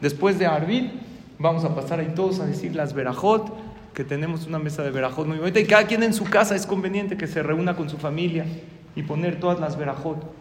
Después 0.00 0.38
de 0.38 0.46
Arvit, 0.46 0.92
vamos 1.40 1.64
a 1.64 1.74
pasar 1.74 1.98
ahí 1.98 2.12
todos 2.14 2.38
a 2.38 2.46
decir 2.46 2.76
las 2.76 2.94
verajot, 2.94 3.52
que 3.94 4.04
tenemos 4.04 4.46
una 4.46 4.60
mesa 4.60 4.84
de 4.84 4.92
verajot 4.92 5.26
muy 5.26 5.38
bonita 5.38 5.58
y 5.58 5.64
cada 5.64 5.88
quien 5.88 6.04
en 6.04 6.14
su 6.14 6.22
casa 6.22 6.54
es 6.54 6.66
conveniente 6.66 7.16
que 7.16 7.26
se 7.26 7.42
reúna 7.42 7.74
con 7.74 7.90
su 7.90 7.96
familia 7.96 8.46
y 8.94 9.02
poner 9.02 9.40
todas 9.40 9.58
las 9.58 9.76
verajot 9.76 10.38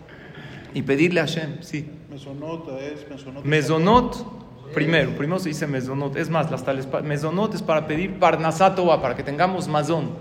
y 0.78 0.84
pedirle 0.84 1.22
a 1.22 1.26
Hashem, 1.26 1.58
sí. 1.62 1.90
Mesonot 2.08 2.70
es 2.80 3.10
mesonot. 3.10 3.44
Mezonot, 3.44 4.72
primero, 4.76 5.18
primero 5.18 5.40
se 5.40 5.50
dice 5.50 5.66
mezonot, 5.66 6.16
es 6.16 6.30
más, 6.30 6.52
las 6.52 6.63
tales, 6.63 6.88
mezonot 7.04 7.56
es 7.56 7.63
para 7.63 7.88
pedir 7.88 8.20
parnasatova, 8.20 9.02
para 9.02 9.16
que 9.16 9.24
tengamos 9.24 9.68
mazón. 9.68 10.12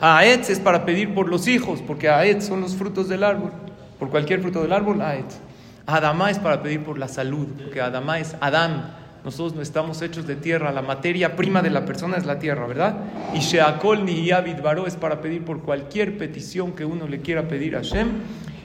Aetz 0.00 0.48
es 0.48 0.60
para 0.60 0.86
pedir 0.86 1.12
por 1.12 1.28
los 1.28 1.46
hijos, 1.46 1.82
porque 1.86 2.08
aetz 2.08 2.46
son 2.46 2.62
los 2.62 2.74
frutos 2.74 3.10
del 3.10 3.22
árbol, 3.22 3.52
por 3.98 4.08
cualquier 4.08 4.40
fruto 4.40 4.62
del 4.62 4.72
árbol, 4.72 5.02
aetz. 5.02 5.40
Adamá 5.84 6.30
es 6.30 6.38
para 6.38 6.62
pedir 6.62 6.82
por 6.82 6.98
la 6.98 7.08
salud, 7.08 7.46
porque 7.62 7.82
Adamá 7.82 8.18
es 8.18 8.34
Adán. 8.40 8.94
Nosotros 9.26 9.56
no 9.56 9.60
estamos 9.60 10.00
hechos 10.00 10.26
de 10.26 10.36
tierra, 10.36 10.72
la 10.72 10.80
materia 10.80 11.36
prima 11.36 11.60
de 11.60 11.68
la 11.68 11.84
persona 11.84 12.16
es 12.16 12.24
la 12.24 12.38
tierra, 12.38 12.66
¿verdad? 12.66 12.96
Y 13.34 13.40
Sheakol 13.40 14.06
ni 14.06 14.24
Yavid 14.24 14.62
Baró 14.62 14.86
es 14.86 14.96
para 14.96 15.20
pedir 15.20 15.44
por 15.44 15.60
cualquier 15.60 16.16
petición 16.16 16.72
que 16.72 16.86
uno 16.86 17.06
le 17.06 17.20
quiera 17.20 17.46
pedir 17.46 17.76
a 17.76 17.80
Hashem. 17.80 18.08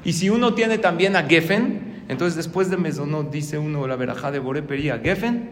Y 0.06 0.14
si 0.14 0.30
uno 0.30 0.54
tiene 0.54 0.78
también 0.78 1.16
a 1.16 1.24
Geffen, 1.24 2.04
entonces 2.10 2.36
después 2.36 2.70
de 2.70 2.78
Mesonot 2.78 3.32
dice 3.32 3.58
uno 3.58 3.88
la 3.88 3.96
verajá 3.96 4.32
de 4.32 4.40
Boré 4.40 4.62
Pería 4.62 5.00
Geffen. 5.00 5.52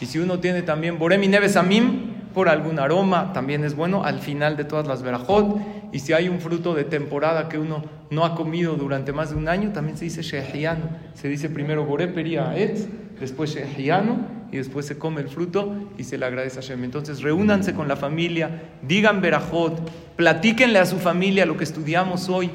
Y 0.00 0.06
si 0.06 0.18
uno 0.18 0.38
tiene 0.38 0.62
también 0.62 0.98
Boré 0.98 1.18
Minebe 1.18 1.48
Samim, 1.48 2.18
por 2.34 2.48
algún 2.48 2.78
aroma, 2.78 3.32
también 3.32 3.64
es 3.64 3.74
bueno 3.74 4.04
al 4.04 4.20
final 4.20 4.56
de 4.56 4.64
todas 4.64 4.86
las 4.86 5.02
verajot. 5.02 5.60
Y 5.92 6.00
si 6.00 6.12
hay 6.12 6.28
un 6.28 6.40
fruto 6.40 6.74
de 6.74 6.84
temporada 6.84 7.48
que 7.48 7.58
uno 7.58 7.84
no 8.10 8.24
ha 8.24 8.34
comido 8.34 8.76
durante 8.76 9.12
más 9.12 9.30
de 9.30 9.36
un 9.36 9.48
año, 9.48 9.72
también 9.72 9.96
se 9.96 10.04
dice 10.04 10.22
Shehiano. 10.22 10.88
Se 11.14 11.28
dice 11.28 11.48
primero 11.48 11.84
Boré 11.84 12.06
Pería 12.08 12.56
Etz, 12.56 12.86
después 13.18 13.54
Shehiano, 13.54 14.38
y 14.52 14.56
después 14.56 14.86
se 14.86 14.98
come 14.98 15.20
el 15.20 15.28
fruto 15.28 15.74
y 15.98 16.04
se 16.04 16.16
le 16.16 16.26
agradece 16.26 16.58
a 16.58 16.62
Hashem. 16.62 16.84
Entonces 16.84 17.22
reúnanse 17.22 17.74
con 17.74 17.88
la 17.88 17.96
familia, 17.96 18.62
digan 18.82 19.20
verajot, 19.20 19.90
platíquenle 20.16 20.78
a 20.78 20.86
su 20.86 20.98
familia 20.98 21.44
lo 21.44 21.56
que 21.56 21.64
estudiamos 21.64 22.28
hoy 22.28 22.50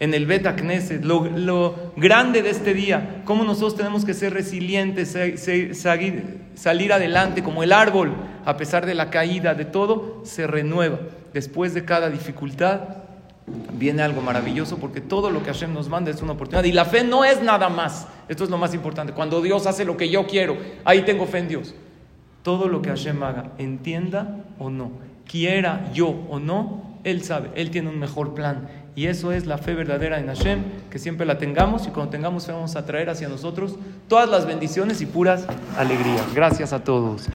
en 0.00 0.14
el 0.14 0.26
Beta 0.26 0.56
Knesset, 0.56 1.04
lo, 1.04 1.26
lo 1.26 1.92
grande 1.96 2.42
de 2.42 2.50
este 2.50 2.74
día, 2.74 3.22
cómo 3.26 3.44
nosotros 3.44 3.76
tenemos 3.76 4.04
que 4.04 4.14
ser 4.14 4.32
resilientes, 4.32 5.16
salir 6.54 6.92
adelante, 6.92 7.42
como 7.42 7.62
el 7.62 7.72
árbol, 7.72 8.14
a 8.44 8.56
pesar 8.56 8.86
de 8.86 8.94
la 8.94 9.10
caída, 9.10 9.54
de 9.54 9.66
todo, 9.66 10.22
se 10.24 10.46
renueva. 10.46 10.98
Después 11.34 11.74
de 11.74 11.84
cada 11.84 12.08
dificultad 12.10 12.80
viene 13.72 14.02
algo 14.02 14.20
maravilloso 14.20 14.78
porque 14.78 15.00
todo 15.00 15.30
lo 15.30 15.42
que 15.42 15.52
Hashem 15.52 15.72
nos 15.72 15.88
manda 15.88 16.10
es 16.10 16.22
una 16.22 16.32
oportunidad. 16.32 16.64
Y 16.64 16.72
la 16.72 16.84
fe 16.84 17.04
no 17.04 17.24
es 17.24 17.42
nada 17.42 17.68
más, 17.68 18.08
esto 18.28 18.44
es 18.44 18.50
lo 18.50 18.58
más 18.58 18.74
importante. 18.74 19.12
Cuando 19.12 19.42
Dios 19.42 19.66
hace 19.66 19.84
lo 19.84 19.96
que 19.96 20.08
yo 20.08 20.26
quiero, 20.26 20.56
ahí 20.84 21.02
tengo 21.02 21.26
fe 21.26 21.38
en 21.38 21.48
Dios. 21.48 21.74
Todo 22.42 22.68
lo 22.68 22.80
que 22.80 22.88
Hashem 22.88 23.22
haga, 23.22 23.52
entienda 23.58 24.44
o 24.58 24.70
no, 24.70 24.92
quiera 25.26 25.90
yo 25.92 26.08
o 26.08 26.38
no, 26.38 26.98
Él 27.04 27.22
sabe, 27.22 27.50
Él 27.54 27.70
tiene 27.70 27.90
un 27.90 27.98
mejor 27.98 28.34
plan. 28.34 28.68
Y 28.96 29.06
eso 29.06 29.32
es 29.32 29.46
la 29.46 29.58
fe 29.58 29.74
verdadera 29.74 30.18
en 30.18 30.26
Hashem, 30.26 30.62
que 30.90 30.98
siempre 30.98 31.26
la 31.26 31.38
tengamos 31.38 31.86
y 31.86 31.90
cuando 31.90 32.10
tengamos 32.10 32.46
fe 32.46 32.52
vamos 32.52 32.76
a 32.76 32.84
traer 32.84 33.10
hacia 33.10 33.28
nosotros 33.28 33.76
todas 34.08 34.28
las 34.28 34.46
bendiciones 34.46 35.00
y 35.00 35.06
puras 35.06 35.46
alegrías. 35.76 36.34
Gracias 36.34 36.72
a 36.72 36.82
todos. 36.82 37.28